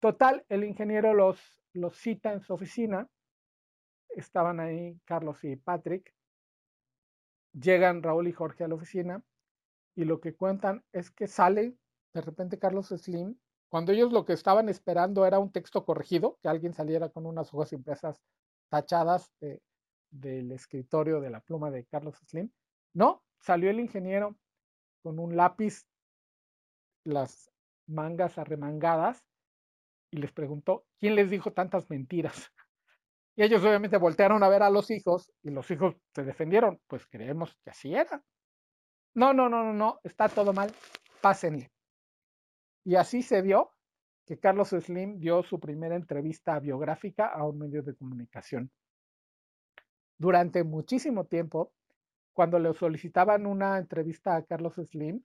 Total, 0.00 0.44
el 0.48 0.64
ingeniero 0.64 1.14
los, 1.14 1.40
los 1.72 1.96
cita 1.96 2.32
en 2.32 2.40
su 2.40 2.54
oficina, 2.54 3.08
estaban 4.10 4.60
ahí 4.60 4.98
Carlos 5.04 5.42
y 5.44 5.56
Patrick, 5.56 6.16
Llegan 7.58 8.02
Raúl 8.02 8.28
y 8.28 8.32
Jorge 8.32 8.64
a 8.64 8.68
la 8.68 8.74
oficina 8.74 9.22
y 9.94 10.04
lo 10.04 10.20
que 10.20 10.34
cuentan 10.34 10.84
es 10.92 11.10
que 11.10 11.26
sale 11.26 11.74
de 12.16 12.22
repente 12.22 12.58
Carlos 12.58 12.88
Slim, 12.88 13.36
cuando 13.68 13.92
ellos 13.92 14.10
lo 14.10 14.24
que 14.24 14.32
estaban 14.32 14.70
esperando 14.70 15.26
era 15.26 15.38
un 15.38 15.52
texto 15.52 15.84
corregido, 15.84 16.38
que 16.40 16.48
alguien 16.48 16.72
saliera 16.72 17.10
con 17.10 17.26
unas 17.26 17.52
hojas 17.52 17.74
impresas 17.74 18.22
tachadas 18.70 19.34
del 20.10 20.50
escritorio 20.50 21.20
de 21.20 21.28
la 21.28 21.40
pluma 21.40 21.70
de 21.70 21.84
Carlos 21.84 22.16
Slim. 22.26 22.50
No, 22.94 23.22
salió 23.38 23.68
el 23.68 23.80
ingeniero 23.80 24.34
con 25.02 25.18
un 25.18 25.36
lápiz, 25.36 25.86
las 27.04 27.52
mangas 27.86 28.38
arremangadas, 28.38 29.22
y 30.10 30.16
les 30.16 30.32
preguntó, 30.32 30.86
¿quién 30.98 31.14
les 31.16 31.30
dijo 31.30 31.52
tantas 31.52 31.88
mentiras? 31.90 32.32
Y 33.38 33.42
ellos 33.42 33.62
obviamente 33.62 33.98
voltearon 33.98 34.42
a 34.42 34.48
ver 34.48 34.62
a 34.62 34.70
los 34.70 34.90
hijos 34.90 35.30
y 35.42 35.50
los 35.50 35.70
hijos 35.70 35.94
se 36.14 36.24
defendieron. 36.24 36.80
Pues 36.86 37.06
creemos 37.06 37.54
que 37.62 37.68
así 37.68 37.94
era. 37.94 38.24
No, 39.12 39.34
no, 39.34 39.50
no, 39.50 39.62
no, 39.62 39.74
no, 39.74 40.00
está 40.04 40.30
todo 40.30 40.54
mal. 40.54 40.72
Pásenle. 41.20 41.70
Y 42.86 42.94
así 42.94 43.20
se 43.20 43.42
dio 43.42 43.72
que 44.24 44.38
Carlos 44.38 44.70
Slim 44.70 45.18
dio 45.18 45.42
su 45.42 45.60
primera 45.60 45.94
entrevista 45.94 46.58
biográfica 46.58 47.26
a 47.26 47.44
un 47.44 47.58
medio 47.58 47.82
de 47.82 47.94
comunicación. 47.94 48.70
Durante 50.16 50.64
muchísimo 50.64 51.26
tiempo, 51.26 51.74
cuando 52.32 52.58
le 52.58 52.72
solicitaban 52.72 53.46
una 53.46 53.76
entrevista 53.76 54.36
a 54.36 54.44
Carlos 54.44 54.76
Slim, 54.76 55.22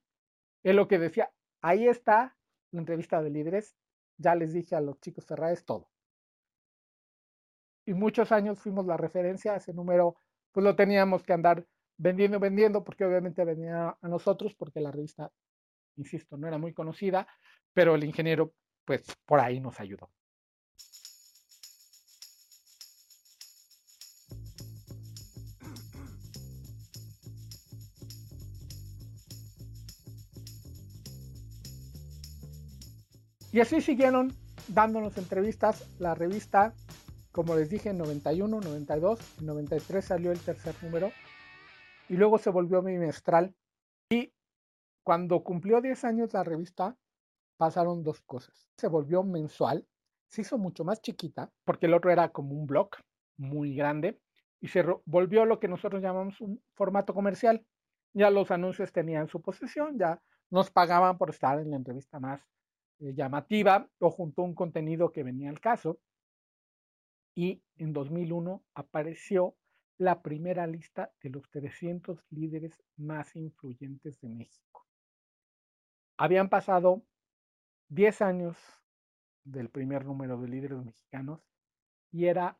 él 0.64 0.76
lo 0.76 0.90
que 0.90 1.00
decía, 1.00 1.32
ahí 1.62 1.88
está 1.88 2.36
la 2.72 2.80
entrevista 2.82 3.22
de 3.22 3.30
líderes, 3.30 3.78
ya 4.18 4.36
les 4.36 4.52
dije 4.52 4.76
a 4.76 4.82
los 4.82 5.00
chicos 5.00 5.26
Ferraes 5.26 5.64
todo 5.64 5.92
y 7.86 7.94
muchos 7.94 8.32
años 8.32 8.60
fuimos 8.60 8.86
la 8.86 8.98
referencia, 8.98 9.56
ese 9.56 9.74
número 9.74 10.16
pues 10.52 10.64
lo 10.64 10.76
teníamos 10.76 11.24
que 11.24 11.34
andar 11.34 11.66
vendiendo, 11.98 12.40
vendiendo, 12.40 12.84
porque 12.84 13.06
obviamente 13.06 13.44
venía 13.46 13.98
a 14.02 14.08
nosotros, 14.08 14.54
porque 14.56 14.82
la 14.82 14.92
revista, 14.92 15.32
insisto, 15.98 16.38
no 16.38 16.48
era 16.48 16.58
muy 16.58 16.74
conocida, 16.74 17.28
pero 17.74 17.96
el 17.96 18.04
ingeniero 18.04 18.54
pues 18.86 19.04
por 19.26 19.40
ahí 19.40 19.60
nos 19.60 19.80
ayudó. 19.80 20.10
Y 33.54 33.60
así 33.60 33.82
siguieron 33.82 34.34
dándonos 34.70 35.18
entrevistas. 35.18 35.86
La 36.00 36.16
revista, 36.16 36.74
como 37.32 37.56
les 37.56 37.70
dije, 37.70 37.90
en 37.90 37.98
91, 37.98 38.62
92, 38.62 39.20
en 39.40 39.46
93 39.46 40.06
salió 40.06 40.32
el 40.32 40.40
tercer 40.40 40.74
número 40.82 41.12
y 42.08 42.16
luego 42.16 42.38
se 42.38 42.50
volvió 42.50 42.82
bimestral. 42.82 43.54
Y 44.10 44.34
cuando 45.04 45.44
cumplió 45.44 45.82
10 45.82 46.04
años 46.06 46.34
la 46.34 46.44
revista, 46.44 46.98
pasaron 47.58 48.04
dos 48.04 48.22
cosas. 48.22 48.70
Se 48.78 48.88
volvió 48.88 49.24
mensual, 49.24 49.88
se 50.28 50.42
hizo 50.42 50.58
mucho 50.58 50.84
más 50.84 51.02
chiquita, 51.02 51.52
porque 51.64 51.88
el 51.88 51.94
otro 51.94 52.12
era 52.12 52.30
como 52.30 52.56
un 52.56 52.66
blog 52.66 52.90
muy 53.38 53.76
grande, 53.76 54.20
y 54.62 54.68
se 54.68 54.86
volvió 55.06 55.46
lo 55.46 55.60
que 55.60 55.68
nosotros 55.68 56.02
llamamos 56.02 56.40
un 56.40 56.62
formato 56.76 57.14
comercial. 57.14 57.66
Ya 58.14 58.30
los 58.30 58.52
anuncios 58.52 58.92
tenían 58.92 59.28
su 59.28 59.42
posesión, 59.42 59.98
ya 59.98 60.22
nos 60.52 60.70
pagaban 60.70 61.18
por 61.18 61.32
estar 61.32 61.60
en 61.60 61.72
la 61.72 61.78
entrevista 61.78 62.20
más 62.20 62.42
eh, 63.00 63.14
llamativa 63.16 63.90
o 64.00 64.12
junto 64.12 64.42
a 64.42 64.46
un 64.46 64.54
contenido 64.54 65.12
que 65.12 65.24
venía 65.24 65.50
al 65.50 65.60
caso. 65.60 66.00
Y 67.36 67.64
en 67.78 67.94
2001 67.94 68.64
apareció 68.76 69.56
la 69.98 70.22
primera 70.22 70.68
lista 70.68 71.12
de 71.22 71.30
los 71.30 71.50
300 71.50 72.24
líderes 72.30 72.84
más 72.98 73.36
influyentes 73.36 74.20
de 74.20 74.30
México. 74.30 74.86
Habían 76.24 76.50
pasado 76.50 77.02
10 77.90 78.22
años 78.22 78.56
del 79.44 79.70
primer 79.70 80.06
número 80.06 80.40
de 80.40 80.50
líderes 80.50 80.86
mexicanos 80.86 81.42
y 82.12 82.28
era 82.28 82.60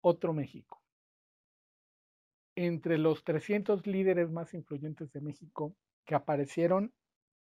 otro 0.00 0.32
México. 0.32 0.80
Entre 2.54 2.98
los 2.98 3.24
300 3.24 3.84
líderes 3.88 4.30
más 4.30 4.54
influyentes 4.54 5.10
de 5.10 5.22
México 5.22 5.74
que 6.04 6.14
aparecieron 6.14 6.94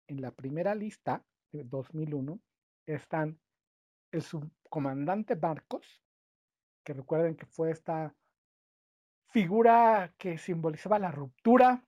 en 0.08 0.24
la 0.24 0.32
primera 0.32 0.74
lista 0.74 1.24
de 1.52 1.64
2001 1.64 2.40
están 2.88 3.40
el 4.12 4.24
subcomandante 4.24 5.36
Marcos, 5.36 6.02
que 6.84 6.94
recuerden 6.94 7.36
que 7.36 7.46
fue 7.46 7.70
esta 7.70 8.16
figura 9.28 10.12
que 10.18 10.40
simbolizaba 10.40 10.98
la 10.98 11.12
ruptura, 11.12 11.86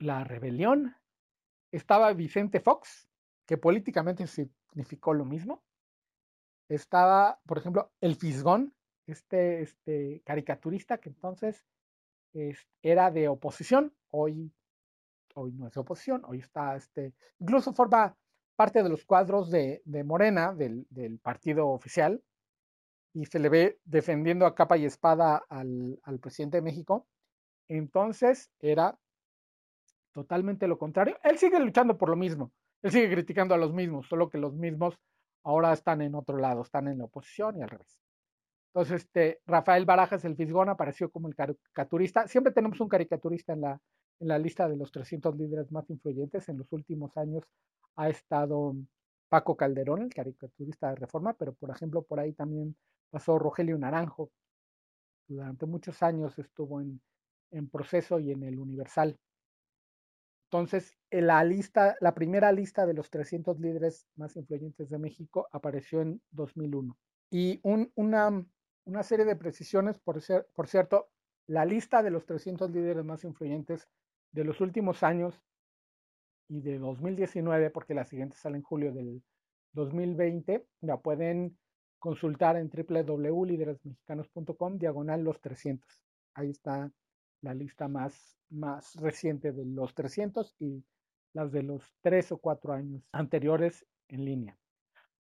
la 0.00 0.24
rebelión. 0.24 0.96
Estaba 1.74 2.12
Vicente 2.12 2.60
Fox, 2.60 3.08
que 3.46 3.58
políticamente 3.58 4.28
significó 4.28 5.12
lo 5.12 5.24
mismo. 5.24 5.64
Estaba, 6.68 7.40
por 7.46 7.58
ejemplo, 7.58 7.90
el 8.00 8.14
Fisgón, 8.14 8.72
este, 9.08 9.62
este 9.62 10.22
caricaturista 10.24 10.98
que 10.98 11.08
entonces 11.08 11.66
era 12.80 13.10
de 13.10 13.26
oposición, 13.26 13.92
hoy, 14.10 14.52
hoy 15.34 15.52
no 15.52 15.66
es 15.66 15.74
de 15.74 15.80
oposición, 15.80 16.22
hoy 16.26 16.38
está, 16.38 16.76
este, 16.76 17.12
incluso 17.40 17.72
forma 17.72 18.16
parte 18.54 18.82
de 18.82 18.88
los 18.88 19.04
cuadros 19.04 19.50
de, 19.50 19.82
Morena, 20.04 20.54
del, 20.54 21.18
partido 21.22 21.70
oficial, 21.70 22.22
y 23.12 23.26
se 23.26 23.40
le 23.40 23.48
ve 23.48 23.80
defendiendo 23.84 24.46
a 24.46 24.54
capa 24.54 24.76
y 24.76 24.84
espada 24.84 25.44
al, 25.48 25.98
al 26.04 26.20
presidente 26.20 26.58
de 26.58 26.62
México. 26.62 27.08
Entonces 27.68 28.52
era 28.60 28.96
totalmente 30.14 30.66
lo 30.66 30.78
contrario. 30.78 31.18
Él 31.22 31.36
sigue 31.36 31.58
luchando 31.60 31.98
por 31.98 32.08
lo 32.08 32.16
mismo, 32.16 32.52
él 32.82 32.90
sigue 32.90 33.10
criticando 33.10 33.54
a 33.54 33.58
los 33.58 33.74
mismos, 33.74 34.06
solo 34.06 34.30
que 34.30 34.38
los 34.38 34.54
mismos 34.54 34.98
ahora 35.42 35.72
están 35.72 36.00
en 36.00 36.14
otro 36.14 36.38
lado, 36.38 36.62
están 36.62 36.88
en 36.88 36.98
la 36.98 37.04
oposición 37.04 37.58
y 37.58 37.62
al 37.62 37.68
revés. 37.68 37.98
Entonces, 38.68 39.02
este, 39.02 39.40
Rafael 39.46 39.84
Barajas, 39.84 40.24
el 40.24 40.34
Fisgón, 40.34 40.68
apareció 40.68 41.10
como 41.10 41.28
el 41.28 41.34
caricaturista. 41.36 42.26
Siempre 42.26 42.52
tenemos 42.52 42.80
un 42.80 42.88
caricaturista 42.88 43.52
en 43.52 43.60
la, 43.60 43.80
en 44.18 44.28
la 44.28 44.38
lista 44.38 44.68
de 44.68 44.76
los 44.76 44.90
300 44.90 45.36
líderes 45.36 45.70
más 45.70 45.88
influyentes. 45.90 46.48
En 46.48 46.58
los 46.58 46.72
últimos 46.72 47.16
años 47.16 47.44
ha 47.96 48.08
estado 48.08 48.74
Paco 49.28 49.56
Calderón, 49.56 50.02
el 50.02 50.12
caricaturista 50.12 50.90
de 50.90 50.96
Reforma, 50.96 51.34
pero 51.34 51.52
por 51.54 51.70
ejemplo, 51.70 52.02
por 52.02 52.18
ahí 52.18 52.32
también 52.32 52.76
pasó 53.10 53.38
Rogelio 53.38 53.78
Naranjo. 53.78 54.30
Durante 55.28 55.66
muchos 55.66 56.02
años 56.02 56.36
estuvo 56.38 56.80
en, 56.80 57.00
en 57.52 57.68
proceso 57.68 58.18
y 58.18 58.32
en 58.32 58.42
el 58.42 58.58
Universal. 58.58 59.16
Entonces, 60.54 60.96
en 61.10 61.26
la 61.26 61.42
lista, 61.42 61.96
la 62.00 62.14
primera 62.14 62.52
lista 62.52 62.86
de 62.86 62.94
los 62.94 63.10
300 63.10 63.58
líderes 63.58 64.06
más 64.14 64.36
influyentes 64.36 64.88
de 64.88 64.98
México 64.98 65.48
apareció 65.50 66.00
en 66.00 66.22
2001. 66.30 66.96
Y 67.28 67.60
una, 67.64 68.46
serie 69.02 69.24
de 69.24 69.34
precisiones, 69.34 69.98
por, 69.98 70.22
por 70.54 70.68
cierto, 70.68 71.08
la 71.48 71.64
lista 71.64 72.04
de 72.04 72.12
los 72.12 72.24
300 72.24 72.70
líderes 72.70 73.04
más 73.04 73.24
influyentes 73.24 73.88
de 74.30 74.44
los 74.44 74.60
últimos 74.60 75.02
años 75.02 75.42
y 76.48 76.60
de 76.60 76.78
2019, 76.78 77.70
porque 77.70 77.94
la 77.94 78.04
siguiente 78.04 78.36
sale 78.36 78.58
en 78.58 78.62
julio 78.62 78.92
del 78.92 79.24
2020, 79.72 80.68
la 80.82 80.98
pueden 80.98 81.58
consultar 81.98 82.56
en 82.58 82.70
www.lideresmexicanos.com, 82.70 84.78
diagonal 84.78 85.24
los 85.24 85.40
300. 85.40 86.00
Ahí 86.34 86.50
está 86.50 86.92
la 87.44 87.54
lista 87.54 87.86
más, 87.88 88.38
más 88.50 88.94
reciente 88.96 89.52
de 89.52 89.64
los 89.66 89.94
300 89.94 90.56
y 90.58 90.82
las 91.34 91.52
de 91.52 91.62
los 91.62 91.94
tres 92.00 92.32
o 92.32 92.38
cuatro 92.38 92.72
años 92.72 93.02
anteriores 93.12 93.86
en 94.08 94.24
línea. 94.24 94.58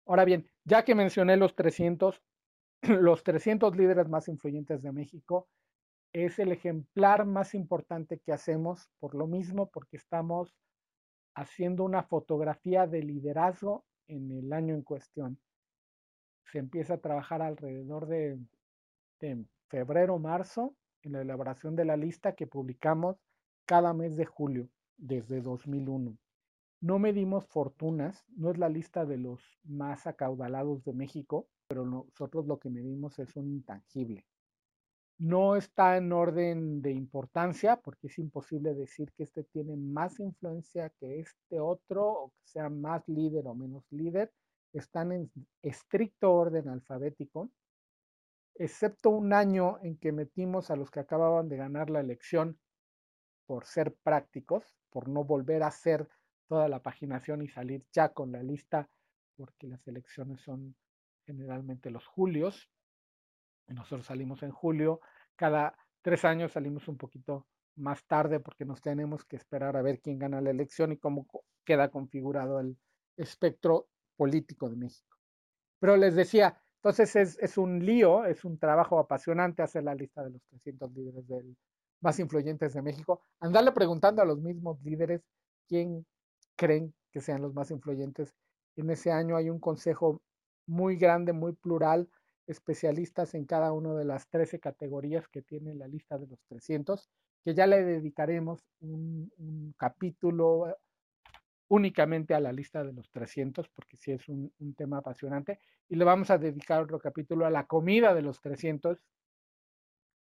Ahora 0.06 0.24
bien, 0.24 0.48
ya 0.64 0.84
que 0.84 0.94
mencioné 0.94 1.36
los 1.36 1.54
300, 1.54 2.22
los 2.82 3.22
300 3.22 3.76
líderes 3.76 4.08
más 4.08 4.28
influyentes 4.28 4.82
de 4.82 4.92
México, 4.92 5.48
es 6.12 6.38
el 6.38 6.50
ejemplar 6.50 7.24
más 7.24 7.54
importante 7.54 8.18
que 8.18 8.32
hacemos 8.32 8.90
por 8.98 9.14
lo 9.14 9.26
mismo, 9.26 9.70
porque 9.70 9.96
estamos 9.96 10.56
haciendo 11.36 11.84
una 11.84 12.02
fotografía 12.02 12.86
de 12.86 13.02
liderazgo 13.02 13.84
en 14.08 14.32
el 14.32 14.52
año 14.52 14.74
en 14.74 14.82
cuestión. 14.82 15.38
Se 16.50 16.58
empieza 16.58 16.94
a 16.94 17.00
trabajar 17.00 17.40
alrededor 17.42 18.08
de, 18.08 18.40
de 19.20 19.44
febrero, 19.68 20.18
marzo, 20.18 20.74
en 21.02 21.12
la 21.12 21.22
elaboración 21.22 21.76
de 21.76 21.84
la 21.84 21.96
lista 21.96 22.34
que 22.34 22.46
publicamos 22.46 23.16
cada 23.66 23.92
mes 23.94 24.16
de 24.16 24.26
julio 24.26 24.68
desde 24.96 25.40
2001. 25.40 26.16
No 26.82 26.98
medimos 26.98 27.46
fortunas, 27.46 28.24
no 28.36 28.50
es 28.50 28.58
la 28.58 28.68
lista 28.68 29.04
de 29.04 29.18
los 29.18 29.40
más 29.64 30.06
acaudalados 30.06 30.82
de 30.84 30.94
México, 30.94 31.46
pero 31.68 31.84
nosotros 31.84 32.46
lo 32.46 32.58
que 32.58 32.70
medimos 32.70 33.18
es 33.18 33.36
un 33.36 33.48
intangible. 33.48 34.24
No 35.18 35.56
está 35.56 35.98
en 35.98 36.10
orden 36.12 36.80
de 36.80 36.92
importancia 36.92 37.76
porque 37.76 38.06
es 38.06 38.18
imposible 38.18 38.74
decir 38.74 39.12
que 39.12 39.24
este 39.24 39.44
tiene 39.44 39.76
más 39.76 40.18
influencia 40.18 40.90
que 40.98 41.20
este 41.20 41.60
otro 41.60 42.08
o 42.08 42.28
que 42.30 42.46
sea 42.46 42.70
más 42.70 43.06
líder 43.06 43.46
o 43.46 43.54
menos 43.54 43.84
líder. 43.90 44.32
Están 44.72 45.12
en 45.12 45.30
estricto 45.62 46.32
orden 46.32 46.70
alfabético 46.70 47.50
excepto 48.60 49.08
un 49.08 49.32
año 49.32 49.78
en 49.82 49.96
que 49.96 50.12
metimos 50.12 50.70
a 50.70 50.76
los 50.76 50.90
que 50.90 51.00
acababan 51.00 51.48
de 51.48 51.56
ganar 51.56 51.88
la 51.88 52.00
elección 52.00 52.60
por 53.46 53.64
ser 53.64 53.96
prácticos, 54.02 54.76
por 54.90 55.08
no 55.08 55.24
volver 55.24 55.62
a 55.62 55.68
hacer 55.68 56.06
toda 56.46 56.68
la 56.68 56.82
paginación 56.82 57.40
y 57.40 57.48
salir 57.48 57.86
ya 57.90 58.10
con 58.10 58.32
la 58.32 58.42
lista, 58.42 58.90
porque 59.34 59.66
las 59.66 59.88
elecciones 59.88 60.42
son 60.42 60.76
generalmente 61.24 61.90
los 61.90 62.06
julios. 62.06 62.70
Nosotros 63.66 64.04
salimos 64.04 64.42
en 64.42 64.50
julio, 64.50 65.00
cada 65.36 65.74
tres 66.02 66.26
años 66.26 66.52
salimos 66.52 66.86
un 66.86 66.98
poquito 66.98 67.46
más 67.76 68.04
tarde 68.04 68.40
porque 68.40 68.66
nos 68.66 68.82
tenemos 68.82 69.24
que 69.24 69.36
esperar 69.36 69.74
a 69.74 69.82
ver 69.82 70.02
quién 70.02 70.18
gana 70.18 70.42
la 70.42 70.50
elección 70.50 70.92
y 70.92 70.98
cómo 70.98 71.26
queda 71.64 71.90
configurado 71.90 72.60
el 72.60 72.76
espectro 73.16 73.88
político 74.16 74.68
de 74.68 74.76
México. 74.76 75.16
Pero 75.78 75.96
les 75.96 76.14
decía, 76.14 76.60
entonces 76.82 77.36
es, 77.38 77.58
un 77.58 77.84
lío, 77.84 78.24
es 78.24 78.42
un 78.42 78.58
trabajo 78.58 78.98
apasionante 78.98 79.62
hacer 79.62 79.84
la 79.84 79.94
lista 79.94 80.24
de 80.24 80.30
los 80.30 80.42
300 80.44 80.90
líderes 80.92 81.26
más 82.00 82.18
influyentes 82.18 82.72
de 82.72 82.80
México. 82.80 83.20
Andarle 83.38 83.72
preguntando 83.72 84.22
a 84.22 84.24
los 84.24 84.40
mismos 84.40 84.82
líderes 84.82 85.20
quién 85.68 86.06
creen 86.56 86.94
que 87.12 87.20
sean 87.20 87.42
los 87.42 87.52
más 87.52 87.70
influyentes. 87.70 88.34
En 88.76 88.88
ese 88.88 89.12
año 89.12 89.36
hay 89.36 89.50
un 89.50 89.60
consejo 89.60 90.22
muy 90.66 90.96
grande, 90.96 91.34
muy 91.34 91.52
plural, 91.52 92.08
especialistas 92.46 93.34
en 93.34 93.44
cada 93.44 93.72
una 93.74 93.92
de 93.92 94.06
las 94.06 94.26
13 94.30 94.58
categorías 94.58 95.28
que 95.28 95.42
tiene 95.42 95.74
la 95.74 95.86
lista 95.86 96.16
de 96.16 96.28
los 96.28 96.40
300, 96.48 97.10
que 97.44 97.54
ya 97.54 97.66
le 97.66 97.84
dedicaremos 97.84 98.64
un 98.80 99.74
capítulo 99.76 100.74
únicamente 101.70 102.34
a 102.34 102.40
la 102.40 102.52
lista 102.52 102.82
de 102.82 102.92
los 102.92 103.10
300, 103.10 103.68
porque 103.68 103.96
sí 103.96 104.10
es 104.10 104.28
un, 104.28 104.52
tema 104.76 104.98
apasionante. 104.98 105.60
Y 105.88 105.94
le 105.94 106.04
vamos 106.04 106.28
a 106.30 106.38
dedicar 106.38 106.82
otro 106.82 106.98
capítulo 106.98 107.46
a 107.46 107.50
la 107.50 107.66
comida 107.66 108.12
de 108.12 108.22
los 108.22 108.40
300, 108.40 108.98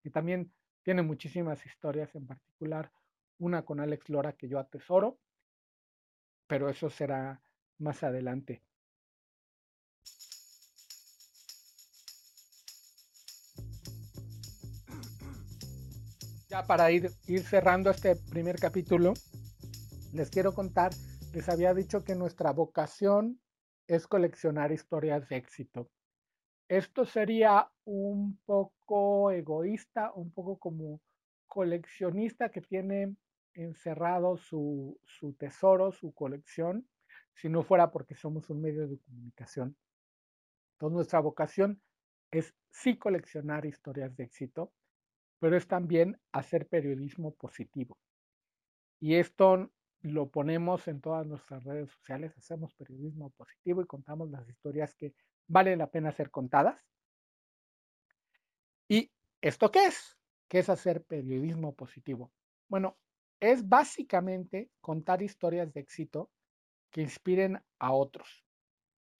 que 0.02 0.10
también 0.10 0.50
tiene 0.82 1.02
muchísimas 1.02 1.64
historias, 1.66 2.14
en 2.14 2.26
particular 2.26 2.90
una 3.38 3.62
con 3.62 3.80
Alex 3.80 4.08
Lora 4.08 4.32
que 4.32 4.48
yo 4.48 4.58
atesoro, 4.58 5.18
pero 6.46 6.70
eso 6.70 6.88
será 6.88 7.42
más 7.76 8.02
adelante. 8.02 8.62
Ya 16.48 16.66
para 16.66 16.90
ir, 16.90 17.10
ir 17.26 17.42
cerrando 17.42 17.90
este 17.90 18.16
primer 18.16 18.58
capítulo, 18.58 19.12
les 20.14 20.30
quiero 20.30 20.54
contar 20.54 20.92
les 21.34 21.48
había 21.48 21.74
dicho 21.74 22.04
que 22.04 22.14
nuestra 22.14 22.52
vocación 22.52 23.40
es 23.88 24.06
coleccionar 24.06 24.70
historias 24.70 25.28
de 25.28 25.36
éxito. 25.36 25.90
Esto 26.68 27.04
sería 27.04 27.68
un 27.84 28.38
poco 28.44 29.32
egoísta, 29.32 30.12
un 30.12 30.32
poco 30.32 30.58
como 30.58 31.00
coleccionista 31.46 32.50
que 32.50 32.60
tiene 32.60 33.16
encerrado 33.52 34.36
su, 34.36 34.98
su 35.04 35.34
tesoro, 35.34 35.90
su 35.90 36.14
colección, 36.14 36.88
si 37.34 37.48
no 37.48 37.64
fuera 37.64 37.90
porque 37.90 38.14
somos 38.14 38.48
un 38.48 38.62
medio 38.62 38.86
de 38.86 38.98
comunicación. 39.00 39.76
Entonces 40.74 40.94
nuestra 40.94 41.18
vocación 41.18 41.82
es 42.30 42.54
sí 42.70 42.96
coleccionar 42.96 43.66
historias 43.66 44.16
de 44.16 44.24
éxito, 44.24 44.72
pero 45.40 45.56
es 45.56 45.66
también 45.66 46.18
hacer 46.32 46.68
periodismo 46.68 47.34
positivo. 47.34 47.98
Y 49.00 49.16
esto 49.16 49.70
lo 50.04 50.28
ponemos 50.28 50.86
en 50.86 51.00
todas 51.00 51.26
nuestras 51.26 51.64
redes 51.64 51.90
sociales, 51.90 52.36
hacemos 52.36 52.74
periodismo 52.74 53.30
positivo 53.30 53.80
y 53.80 53.86
contamos 53.86 54.30
las 54.30 54.46
historias 54.48 54.94
que 54.94 55.14
valen 55.46 55.78
la 55.78 55.90
pena 55.90 56.12
ser 56.12 56.30
contadas. 56.30 56.86
¿Y 58.86 59.10
esto 59.40 59.70
qué 59.70 59.86
es? 59.86 60.18
¿Qué 60.46 60.58
es 60.58 60.68
hacer 60.68 61.02
periodismo 61.04 61.74
positivo? 61.74 62.32
Bueno, 62.68 62.98
es 63.40 63.66
básicamente 63.66 64.70
contar 64.80 65.22
historias 65.22 65.72
de 65.72 65.80
éxito 65.80 66.30
que 66.90 67.00
inspiren 67.00 67.62
a 67.78 67.92
otros. 67.92 68.44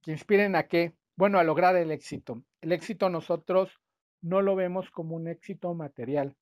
¿Que 0.02 0.12
inspiren 0.12 0.54
a 0.54 0.68
qué? 0.68 0.94
Bueno, 1.16 1.38
a 1.38 1.44
lograr 1.44 1.76
el 1.76 1.92
éxito. 1.92 2.44
El 2.60 2.72
éxito 2.72 3.08
nosotros 3.08 3.80
no 4.20 4.42
lo 4.42 4.54
vemos 4.54 4.90
como 4.90 5.16
un 5.16 5.28
éxito 5.28 5.72
material, 5.72 6.36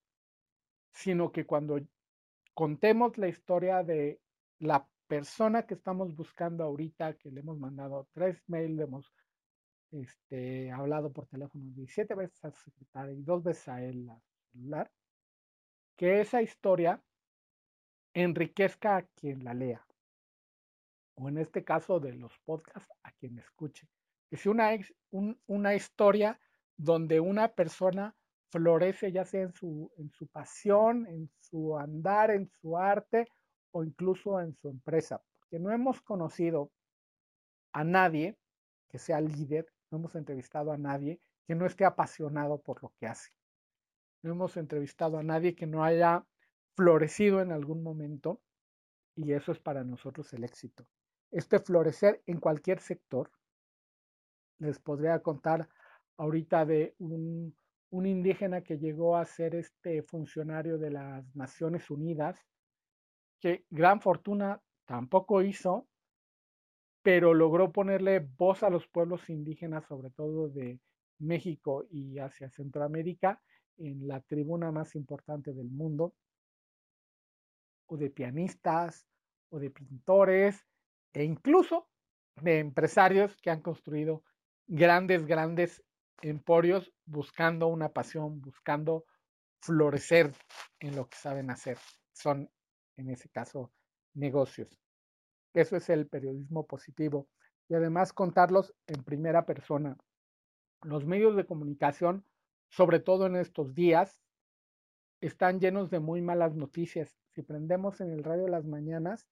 sino 0.91 1.31
que 1.31 1.47
cuando 1.47 1.81
contemos 2.55 3.17
la 3.19 3.29
historia 3.29 3.83
de 3.83 4.21
la 4.63 4.89
persona 5.09 5.67
que 5.67 5.75
estamos 5.75 6.15
buscando 6.15 6.63
ahorita, 6.63 7.15
que 7.15 7.31
le 7.31 7.41
hemos 7.41 7.59
mandado 7.59 8.09
tres 8.13 8.41
mails, 8.47 8.77
le 8.77 8.85
hemos 8.85 9.13
este, 9.91 10.71
hablado 10.71 11.13
por 11.13 11.27
teléfono 11.27 11.65
17 11.75 12.15
veces 12.15 12.45
al 12.45 12.55
secretario 12.55 13.13
y 13.13 13.23
dos 13.23 13.43
veces 13.43 13.69
a 13.69 13.83
él 13.83 14.09
al 14.09 14.23
celular, 14.53 14.91
que 15.97 16.21
esa 16.21 16.41
historia 16.43 17.03
enriquezca 18.15 18.99
a 18.99 19.03
quien 19.03 19.43
la 19.43 19.53
lea, 19.53 19.85
o 21.17 21.29
en 21.29 21.39
este 21.39 21.65
caso 21.65 21.99
de 21.99 22.13
los 22.15 22.39
podcasts, 22.45 22.91
a 23.03 23.11
quien 23.13 23.39
escuche. 23.39 23.89
Que 24.31 24.37
sea 24.37 24.53
una, 24.53 24.71
una 25.47 25.75
historia 25.75 26.41
donde 26.77 27.19
una 27.19 27.49
persona 27.49 28.15
florece 28.51 29.11
ya 29.11 29.25
sea 29.25 29.43
en 29.43 29.53
su, 29.53 29.91
en 29.99 30.11
su 30.13 30.29
pasión, 30.29 31.07
en 31.09 31.29
su 31.41 31.77
andar, 31.77 32.31
en 32.31 32.49
su 32.49 32.79
arte 32.79 33.27
o 33.73 33.85
incluso 33.85 34.41
en 34.41 34.55
su 34.55 34.69
empresa. 34.69 35.23
Porque 35.41 35.59
no 35.59 35.73
hemos 35.73 36.01
conocido 36.03 36.71
a 37.73 37.85
nadie 37.85 38.39
que 38.89 38.99
sea 38.99 39.21
líder, 39.21 39.67
no 39.91 39.99
hemos 39.99 40.15
entrevistado 40.15 40.73
a 40.73 40.79
nadie 40.79 41.21
que 41.47 41.55
no 41.55 41.67
esté 41.67 41.85
apasionado 41.85 42.61
por 42.61 42.83
lo 42.83 42.93
que 42.99 43.07
hace. 43.07 43.31
No 44.23 44.33
hemos 44.33 44.57
entrevistado 44.57 45.19
a 45.19 45.23
nadie 45.23 45.55
que 45.55 45.67
no 45.67 45.83
haya 45.83 46.25
florecido 46.77 47.41
en 47.41 47.53
algún 47.53 47.83
momento 47.83 48.41
y 49.17 49.33
eso 49.33 49.53
es 49.53 49.59
para 49.59 49.85
nosotros 49.85 50.33
el 50.33 50.45
éxito. 50.45 50.87
Este 51.31 51.59
florecer 51.59 52.23
en 52.27 52.39
cualquier 52.39 52.81
sector, 52.81 53.31
les 54.59 54.79
podría 54.79 55.21
contar 55.21 55.69
ahorita 56.17 56.65
de 56.65 56.95
un, 56.99 57.55
un 57.91 58.07
indígena 58.07 58.63
que 58.63 58.79
llegó 58.79 59.17
a 59.17 59.25
ser 59.25 59.55
este 59.55 60.03
funcionario 60.03 60.79
de 60.79 60.91
las 60.91 61.35
Naciones 61.35 61.91
Unidas, 61.91 62.39
que 63.43 63.67
gran 63.71 64.01
fortuna 64.01 64.63
tampoco 64.87 65.43
hizo, 65.43 65.89
pero 67.03 67.35
logró 67.35 67.73
ponerle 67.73 68.21
voz 68.21 68.63
a 68.63 68.71
los 68.71 68.87
pueblos 68.87 69.29
indígenas, 69.29 69.85
sobre 69.87 70.11
todo 70.11 70.49
de 70.49 70.81
México 71.19 71.85
y 71.91 72.21
hacia 72.21 72.49
Centroamérica, 72.51 73.43
en 73.79 74.07
la 74.07 74.21
tribuna 74.21 74.71
más 74.71 74.95
importante 74.95 75.53
del 75.53 75.69
mundo, 75.69 76.15
o 77.87 77.97
de 77.97 78.11
pianistas, 78.11 79.09
o 79.51 79.59
de 79.59 79.71
pintores, 79.71 80.65
e 81.13 81.25
incluso 81.25 81.89
de 82.41 82.61
empresarios 82.61 83.37
que 83.39 83.51
han 83.51 83.61
construido 83.61 84.23
grandes, 84.69 85.27
grandes 85.27 85.83
emporios 86.23 86.93
buscando 87.07 87.67
una 87.67 87.89
pasión, 87.89 88.41
buscando 88.41 89.05
florecer 89.61 90.33
en 90.79 90.95
lo 90.95 91.09
que 91.09 91.17
saben 91.17 91.51
hacer. 91.51 91.79
Son, 92.13 92.49
en 92.97 93.11
ese 93.11 93.29
caso, 93.29 93.73
negocios. 94.15 94.79
Eso 95.55 95.77
es 95.77 95.89
el 95.91 96.07
periodismo 96.07 96.67
positivo. 96.67 97.29
Y 97.69 97.75
además 97.75 98.13
contarlos 98.13 98.75
en 98.87 99.03
primera 99.03 99.47
persona. 99.47 99.97
Los 100.83 101.07
medios 101.07 101.37
de 101.37 101.47
comunicación, 101.47 102.25
sobre 102.69 103.01
todo 103.01 103.27
en 103.27 103.37
estos 103.37 103.75
días, 103.75 104.21
están 105.21 105.61
llenos 105.61 105.91
de 105.91 106.01
muy 106.01 106.21
malas 106.21 106.55
noticias. 106.55 107.17
Si 107.31 107.43
prendemos 107.43 108.01
en 108.01 108.11
el 108.11 108.25
radio 108.25 108.49
las 108.49 108.67
mañanas, 108.67 109.29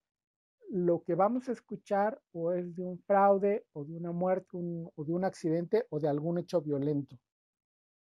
lo 0.71 1.03
que 1.03 1.17
vamos 1.17 1.49
a 1.49 1.53
escuchar 1.53 2.23
o 2.33 2.53
es 2.53 2.77
de 2.77 2.83
un 2.83 2.99
fraude 3.01 3.67
o 3.73 3.85
de 3.85 3.97
una 3.97 4.13
muerte 4.13 4.51
o 4.53 5.05
de 5.05 5.13
un 5.13 5.25
accidente 5.25 5.87
o 5.91 5.99
de 5.99 6.09
algún 6.09 6.39
hecho 6.39 6.63
violento 6.63 7.19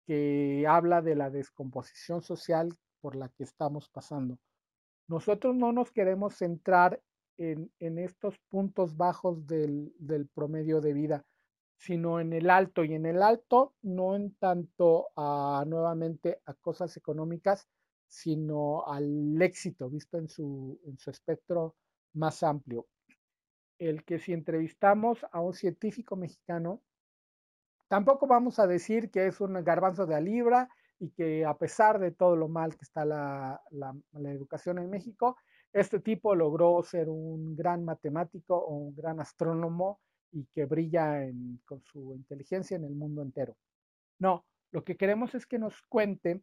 que 0.07 0.67
habla 0.69 1.03
de 1.03 1.17
la 1.17 1.31
descomposición 1.31 2.23
social 2.23 2.77
por 3.01 3.17
la 3.17 3.29
que 3.31 3.45
estamos 3.45 3.89
pasando. 3.89 4.39
Nosotros 5.07 5.55
no 5.55 5.73
nos 5.73 5.93
queremos 5.93 6.35
centrar 6.35 7.01
en, 7.37 7.99
estos 7.99 8.39
puntos 8.49 8.97
bajos 8.97 9.47
del, 9.47 9.93
del, 9.99 10.29
promedio 10.29 10.81
de 10.81 10.93
vida, 10.93 11.25
sino 11.77 12.21
en 12.21 12.33
el 12.33 12.49
alto. 12.49 12.85
Y 12.85 12.95
en 12.95 13.07
el 13.07 13.23
alto, 13.23 13.75
no 13.83 14.17
en 14.17 14.35
tanto 14.37 15.09
a, 15.17 15.65
nuevamente 15.67 16.41
a 16.47 16.55
cosas 16.55 16.97
económicas, 16.97 17.69
sino 18.09 18.87
al 18.87 19.41
éxito 19.43 19.91
visto 19.91 20.19
en 20.19 20.29
su, 20.29 20.81
en 20.87 20.97
su 20.99 21.11
espectro 21.11 21.75
más 22.15 22.43
amplio. 22.43 22.87
El 23.79 24.05
que 24.05 24.19
si 24.19 24.33
entrevistamos 24.33 25.27
a 25.33 25.41
un 25.41 25.53
científico 25.53 26.15
mexicano, 26.15 26.81
tampoco 27.89 28.27
vamos 28.27 28.59
a 28.59 28.67
decir 28.67 29.11
que 29.11 29.27
es 29.27 29.41
un 29.41 29.53
garbanzo 29.65 30.07
de 30.07 30.15
a 30.15 30.21
libra 30.21 30.69
y 30.99 31.11
que 31.11 31.45
a 31.45 31.57
pesar 31.57 31.99
de 31.99 32.13
todo 32.13 32.37
lo 32.37 32.49
mal 32.49 32.77
que 32.77 32.85
está 32.85 33.05
la, 33.05 33.61
educación 34.13 34.79
en 34.79 34.91
México, 34.91 35.37
este 35.73 36.01
tipo 36.01 36.35
logró 36.35 36.83
ser 36.83 37.09
un 37.09 37.57
gran 37.57 37.85
matemático 37.85 38.57
o 38.57 38.75
un 38.77 38.95
gran 38.95 39.21
astrónomo 39.21 40.01
y 40.33 40.47
que 40.47 40.67
brilla 40.67 41.21
con 41.65 41.83
su 41.83 42.15
inteligencia 42.15 42.77
en 42.77 42.85
el 42.85 42.95
mundo 42.95 43.23
entero. 43.23 43.57
No, 44.19 44.45
lo 44.71 44.85
que 44.85 44.97
queremos 44.97 45.35
es 45.35 45.47
que 45.47 45.59
nos 45.59 45.83
cuente 45.83 46.43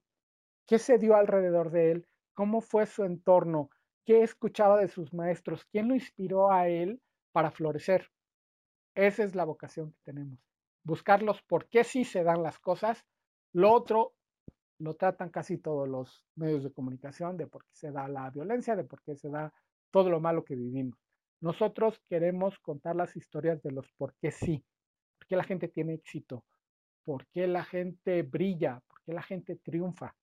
qué 0.66 0.80
se 0.80 0.98
dio 0.98 1.16
alrededor 1.16 1.72
de 1.72 1.92
él, 1.92 2.08
cómo 2.34 2.62
fue 2.62 2.86
su 2.86 3.04
entorno, 3.04 3.70
qué 4.06 4.24
escuchaba 4.24 4.80
de 4.80 4.88
sus 4.88 5.14
maestros, 5.14 5.66
quién 5.66 5.88
lo 5.88 5.96
inspiró 5.96 6.52
a 6.52 6.68
él 6.68 7.02
para 7.32 7.52
florecer. 7.52 8.10
Esa 8.96 9.24
es 9.24 9.36
la 9.36 9.46
vocación 9.46 9.92
que 9.92 10.00
tenemos. 10.04 10.40
Buscarlos 10.84 11.42
por 11.44 11.68
qué 11.70 11.84
sí 11.84 12.04
se 12.04 12.24
dan 12.24 12.44
las 12.44 12.60
cosas. 12.60 13.06
Lo 13.54 13.72
otro 13.72 14.14
lo 14.82 14.96
tratan 14.96 15.30
casi 15.30 15.58
todos 15.60 15.88
los 15.88 16.26
medios 16.36 16.64
de 16.64 16.74
comunicación 16.74 17.38
de 17.38 17.48
por 17.48 17.64
qué 17.66 17.72
se 17.74 17.92
da 17.92 18.08
la 18.08 18.30
violencia, 18.32 18.76
de 18.76 18.84
por 18.84 19.02
qué 19.04 19.16
se 19.16 19.30
da 19.30 19.54
todo 19.92 20.10
lo 20.10 20.20
malo 20.20 20.44
que 20.44 20.56
vivimos. 20.56 20.98
Nosotros 21.40 22.02
queremos 22.10 22.58
contar 22.60 22.96
las 22.96 23.16
historias 23.16 23.62
de 23.62 23.72
los 23.72 23.92
por 23.94 24.16
qué 24.16 24.32
sí, 24.32 24.64
por 25.20 25.28
qué 25.28 25.36
la 25.36 25.44
gente 25.44 25.68
tiene 25.68 25.94
éxito, 25.94 26.44
por 27.04 27.28
qué 27.28 27.48
la 27.48 27.64
gente 27.64 28.24
brilla, 28.24 28.82
por 28.88 29.02
qué 29.04 29.14
la 29.14 29.22
gente 29.22 29.56
triunfa. 29.56 30.16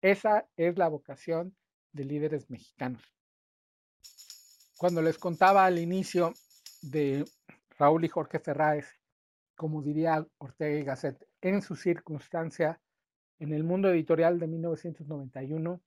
Esa 0.00 0.48
es 0.56 0.78
la 0.78 0.88
vocación 0.88 1.54
de 1.92 2.04
líderes 2.04 2.48
mexicanos. 2.50 3.02
Cuando 4.78 5.02
les 5.02 5.18
contaba 5.18 5.64
al 5.66 5.78
inicio 5.78 6.32
de 6.82 7.24
Raúl 7.78 8.04
y 8.04 8.08
Jorge 8.08 8.38
Ferráez, 8.38 8.86
como 9.54 9.82
diría 9.82 10.26
Ortega 10.38 10.78
y 10.78 10.84
Gasset, 10.84 11.26
en 11.40 11.62
su 11.62 11.76
circunstancia, 11.76 12.80
en 13.38 13.52
el 13.52 13.64
mundo 13.64 13.90
editorial 13.90 14.38
de 14.38 14.46
1991 14.46 15.80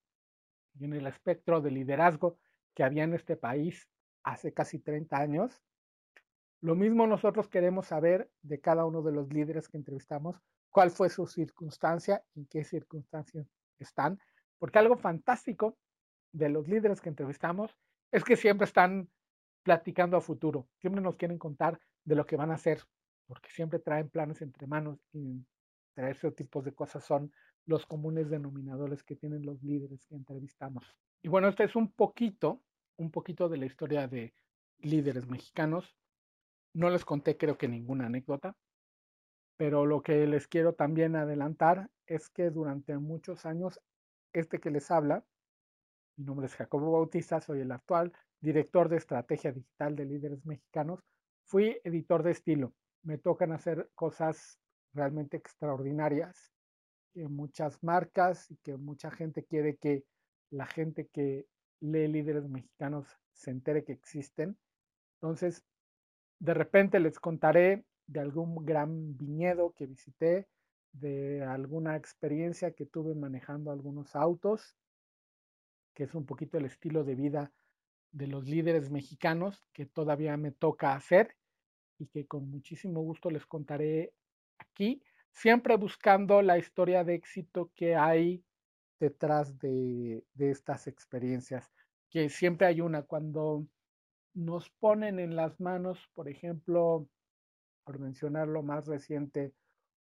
y 0.79 0.85
en 0.85 0.93
el 0.93 1.07
espectro 1.07 1.61
de 1.61 1.71
liderazgo 1.71 2.37
que 2.73 2.83
había 2.83 3.03
en 3.03 3.13
este 3.13 3.35
país 3.35 3.89
hace 4.23 4.53
casi 4.53 4.79
30 4.79 5.17
años, 5.17 5.61
lo 6.61 6.75
mismo 6.75 7.07
nosotros 7.07 7.47
queremos 7.47 7.87
saber 7.87 8.29
de 8.41 8.59
cada 8.59 8.85
uno 8.85 9.01
de 9.01 9.11
los 9.11 9.31
líderes 9.33 9.69
que 9.69 9.77
entrevistamos, 9.77 10.35
cuál 10.69 10.91
fue 10.91 11.09
su 11.09 11.25
circunstancia, 11.25 12.23
en 12.35 12.45
qué 12.47 12.63
circunstancias 12.63 13.47
están, 13.79 14.19
porque 14.57 14.79
algo 14.79 14.97
fantástico 14.97 15.77
de 16.31 16.49
los 16.49 16.67
líderes 16.67 17.01
que 17.01 17.09
entrevistamos 17.09 17.75
es 18.11 18.23
que 18.23 18.35
siempre 18.35 18.65
están 18.65 19.09
platicando 19.63 20.17
a 20.17 20.21
futuro, 20.21 20.67
siempre 20.79 21.01
nos 21.01 21.15
quieren 21.15 21.37
contar 21.37 21.79
de 22.03 22.15
lo 22.15 22.25
que 22.25 22.35
van 22.35 22.51
a 22.51 22.55
hacer, 22.55 22.83
porque 23.25 23.49
siempre 23.49 23.79
traen 23.79 24.09
planes 24.09 24.41
entre 24.41 24.67
manos 24.67 24.99
y 25.13 25.45
entre 25.99 26.11
esos 26.11 26.35
tipos 26.35 26.63
de 26.63 26.73
cosas 26.73 27.03
son 27.03 27.31
los 27.65 27.85
comunes 27.85 28.29
denominadores 28.29 29.03
que 29.03 29.15
tienen 29.15 29.45
los 29.45 29.61
líderes 29.61 30.05
que 30.05 30.15
entrevistamos. 30.15 30.95
Y 31.21 31.27
bueno, 31.27 31.49
este 31.49 31.65
es 31.65 31.75
un 31.75 31.91
poquito, 31.91 32.61
un 32.97 33.11
poquito 33.11 33.49
de 33.49 33.57
la 33.57 33.65
historia 33.65 34.07
de 34.07 34.33
líderes 34.79 35.27
mexicanos. 35.27 35.97
No 36.73 36.89
les 36.89 37.03
conté 37.03 37.37
creo 37.37 37.57
que 37.57 37.67
ninguna 37.67 38.05
anécdota, 38.05 38.55
pero 39.57 39.85
lo 39.85 40.01
que 40.01 40.25
les 40.25 40.47
quiero 40.47 40.73
también 40.73 41.15
adelantar 41.15 41.89
es 42.07 42.29
que 42.29 42.49
durante 42.49 42.97
muchos 42.97 43.45
años, 43.45 43.81
este 44.31 44.59
que 44.59 44.71
les 44.71 44.89
habla, 44.91 45.25
mi 46.15 46.25
nombre 46.25 46.47
es 46.47 46.55
Jacobo 46.55 46.91
Bautista, 46.91 47.41
soy 47.41 47.59
el 47.61 47.71
actual 47.71 48.13
director 48.39 48.87
de 48.87 48.97
estrategia 48.97 49.51
digital 49.51 49.95
de 49.95 50.05
líderes 50.05 50.45
mexicanos, 50.45 51.01
fui 51.43 51.77
editor 51.83 52.23
de 52.23 52.31
estilo. 52.31 52.73
Me 53.03 53.17
tocan 53.17 53.51
hacer 53.51 53.89
cosas 53.95 54.59
realmente 54.93 55.37
extraordinarias 55.37 56.51
que 57.13 57.27
muchas 57.27 57.81
marcas 57.83 58.49
y 58.51 58.57
que 58.57 58.77
mucha 58.77 59.11
gente 59.11 59.43
quiere 59.43 59.77
que 59.77 60.05
la 60.51 60.65
gente 60.65 61.07
que 61.07 61.47
lee 61.81 62.07
líderes 62.07 62.47
mexicanos 62.47 63.07
se 63.33 63.51
entere 63.51 63.83
que 63.83 63.93
existen. 63.93 64.57
Entonces, 65.15 65.63
de 66.39 66.53
repente 66.53 66.99
les 66.99 67.19
contaré 67.19 67.85
de 68.07 68.19
algún 68.19 68.65
gran 68.65 69.17
viñedo 69.17 69.73
que 69.73 69.85
visité, 69.85 70.47
de 70.91 71.43
alguna 71.43 71.95
experiencia 71.95 72.71
que 72.71 72.85
tuve 72.85 73.13
manejando 73.13 73.71
algunos 73.71 74.15
autos, 74.15 74.75
que 75.93 76.05
es 76.05 76.15
un 76.15 76.25
poquito 76.25 76.57
el 76.57 76.65
estilo 76.65 77.03
de 77.03 77.15
vida 77.15 77.51
de 78.11 78.27
los 78.27 78.47
líderes 78.47 78.89
mexicanos 78.89 79.63
que 79.71 79.85
todavía 79.85 80.35
me 80.37 80.51
toca 80.51 80.95
hacer 80.95 81.35
y 81.99 82.07
que 82.07 82.25
con 82.25 82.49
muchísimo 82.49 83.01
gusto 83.01 83.29
les 83.29 83.45
contaré 83.45 84.13
siempre 85.31 85.75
buscando 85.77 86.41
la 86.41 86.57
historia 86.57 87.03
de 87.03 87.15
éxito 87.15 87.71
que 87.75 87.95
hay 87.95 88.43
detrás 88.99 89.57
de, 89.59 90.23
de 90.33 90.51
estas 90.51 90.87
experiencias, 90.87 91.71
que 92.09 92.29
siempre 92.29 92.67
hay 92.67 92.81
una 92.81 93.03
cuando 93.03 93.65
nos 94.33 94.69
ponen 94.69 95.19
en 95.19 95.35
las 95.35 95.59
manos, 95.59 96.09
por 96.13 96.27
ejemplo, 96.27 97.07
por 97.83 97.99
mencionar 97.99 98.47
lo 98.47 98.61
más 98.63 98.87
reciente, 98.87 99.53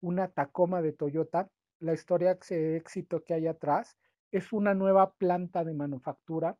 una 0.01 0.27
Tacoma 0.29 0.81
de 0.81 0.93
Toyota, 0.93 1.49
la 1.79 1.93
historia 1.93 2.37
de 2.49 2.77
éxito 2.77 3.23
que 3.23 3.33
hay 3.33 3.47
atrás 3.47 3.97
es 4.31 4.53
una 4.53 4.73
nueva 4.73 5.13
planta 5.13 5.63
de 5.63 5.73
manufactura 5.73 6.57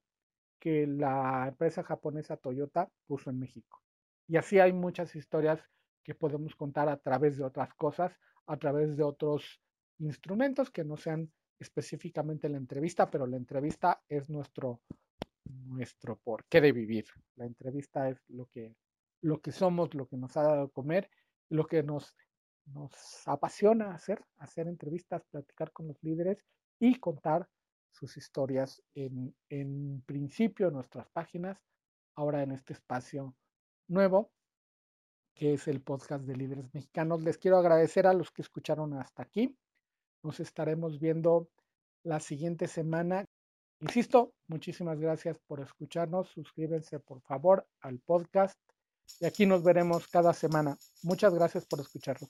que 0.60 0.86
la 0.88 1.47
empresa 1.47 1.84
japonesa 1.84 2.38
Toyota 2.38 2.89
puso 3.08 3.30
en 3.30 3.39
México. 3.39 3.82
Y 4.28 4.38
así 4.38 4.60
hay 4.60 4.74
muchas 4.74 5.15
historias 5.15 5.60
que 6.04 6.16
podemos 6.16 6.56
contar 6.56 6.90
a 6.90 6.98
través 6.98 7.38
de 7.38 7.44
otras 7.44 7.74
cosas, 7.76 8.14
a 8.48 8.58
través 8.58 8.98
de 8.98 9.04
otros 9.04 9.62
instrumentos 10.00 10.72
que 10.72 10.84
no 10.84 10.98
sean 10.98 11.32
específicamente 11.60 12.50
la 12.50 12.58
entrevista, 12.58 13.10
pero 13.10 13.28
la 13.28 13.38
entrevista 13.38 14.02
es 14.10 14.28
nuestro, 14.30 14.82
nuestro 15.46 16.18
porqué 16.18 16.60
de 16.60 16.72
vivir. 16.72 17.06
La 17.36 17.46
entrevista 17.46 18.10
es 18.10 18.18
lo 18.30 18.48
que, 18.48 18.76
lo 19.22 19.42
que 19.42 19.52
somos, 19.52 19.94
lo 19.94 20.08
que 20.08 20.18
nos 20.18 20.36
ha 20.38 20.44
dado 20.44 20.72
comer, 20.72 21.10
lo 21.50 21.68
que 21.68 21.84
nos, 21.84 22.16
nos 22.66 23.28
apasiona 23.28 23.94
hacer, 23.94 24.24
hacer 24.38 24.68
entrevistas, 24.68 25.24
platicar 25.30 25.72
con 25.72 25.88
los 25.88 26.02
líderes 26.02 26.44
y 26.80 27.00
contar 27.00 27.48
sus 27.92 28.18
historias 28.18 28.82
en, 28.96 29.36
en 29.50 30.02
principio 30.06 30.70
en 30.70 30.74
nuestras 30.74 31.10
páginas, 31.10 31.60
ahora 32.16 32.42
en 32.42 32.52
este 32.54 32.74
espacio 32.74 33.36
nuevo, 33.88 34.32
que 35.34 35.54
es 35.54 35.67
el 35.67 35.82
podcast 35.82 36.26
de 36.26 36.36
líderes 36.36 36.74
mexicanos. 36.74 37.24
Les 37.24 37.38
quiero 37.38 37.58
agradecer 37.58 38.08
a 38.08 38.13
los 38.13 38.32
que 38.32 38.41
escucharon 38.41 38.94
hasta 38.94 39.24
aquí. 39.24 39.58
Nos 40.24 40.39
estaremos 40.39 41.00
viendo 41.00 41.50
la 42.04 42.20
siguiente 42.20 42.67
semana. 42.67 43.26
Insisto, 43.80 44.34
muchísimas 44.48 45.00
gracias 45.00 45.38
por 45.48 45.60
escucharnos. 45.60 46.30
Suscríbanse 46.30 47.00
por 47.00 47.22
favor 47.22 47.67
al 47.82 48.00
podcast 48.00 48.60
y 49.20 49.26
aquí 49.26 49.46
nos 49.46 49.63
veremos 49.63 50.08
cada 50.08 50.34
semana. 50.34 50.78
Muchas 51.04 51.34
gracias 51.34 51.65
por 51.65 51.80
escucharnos. 51.80 52.30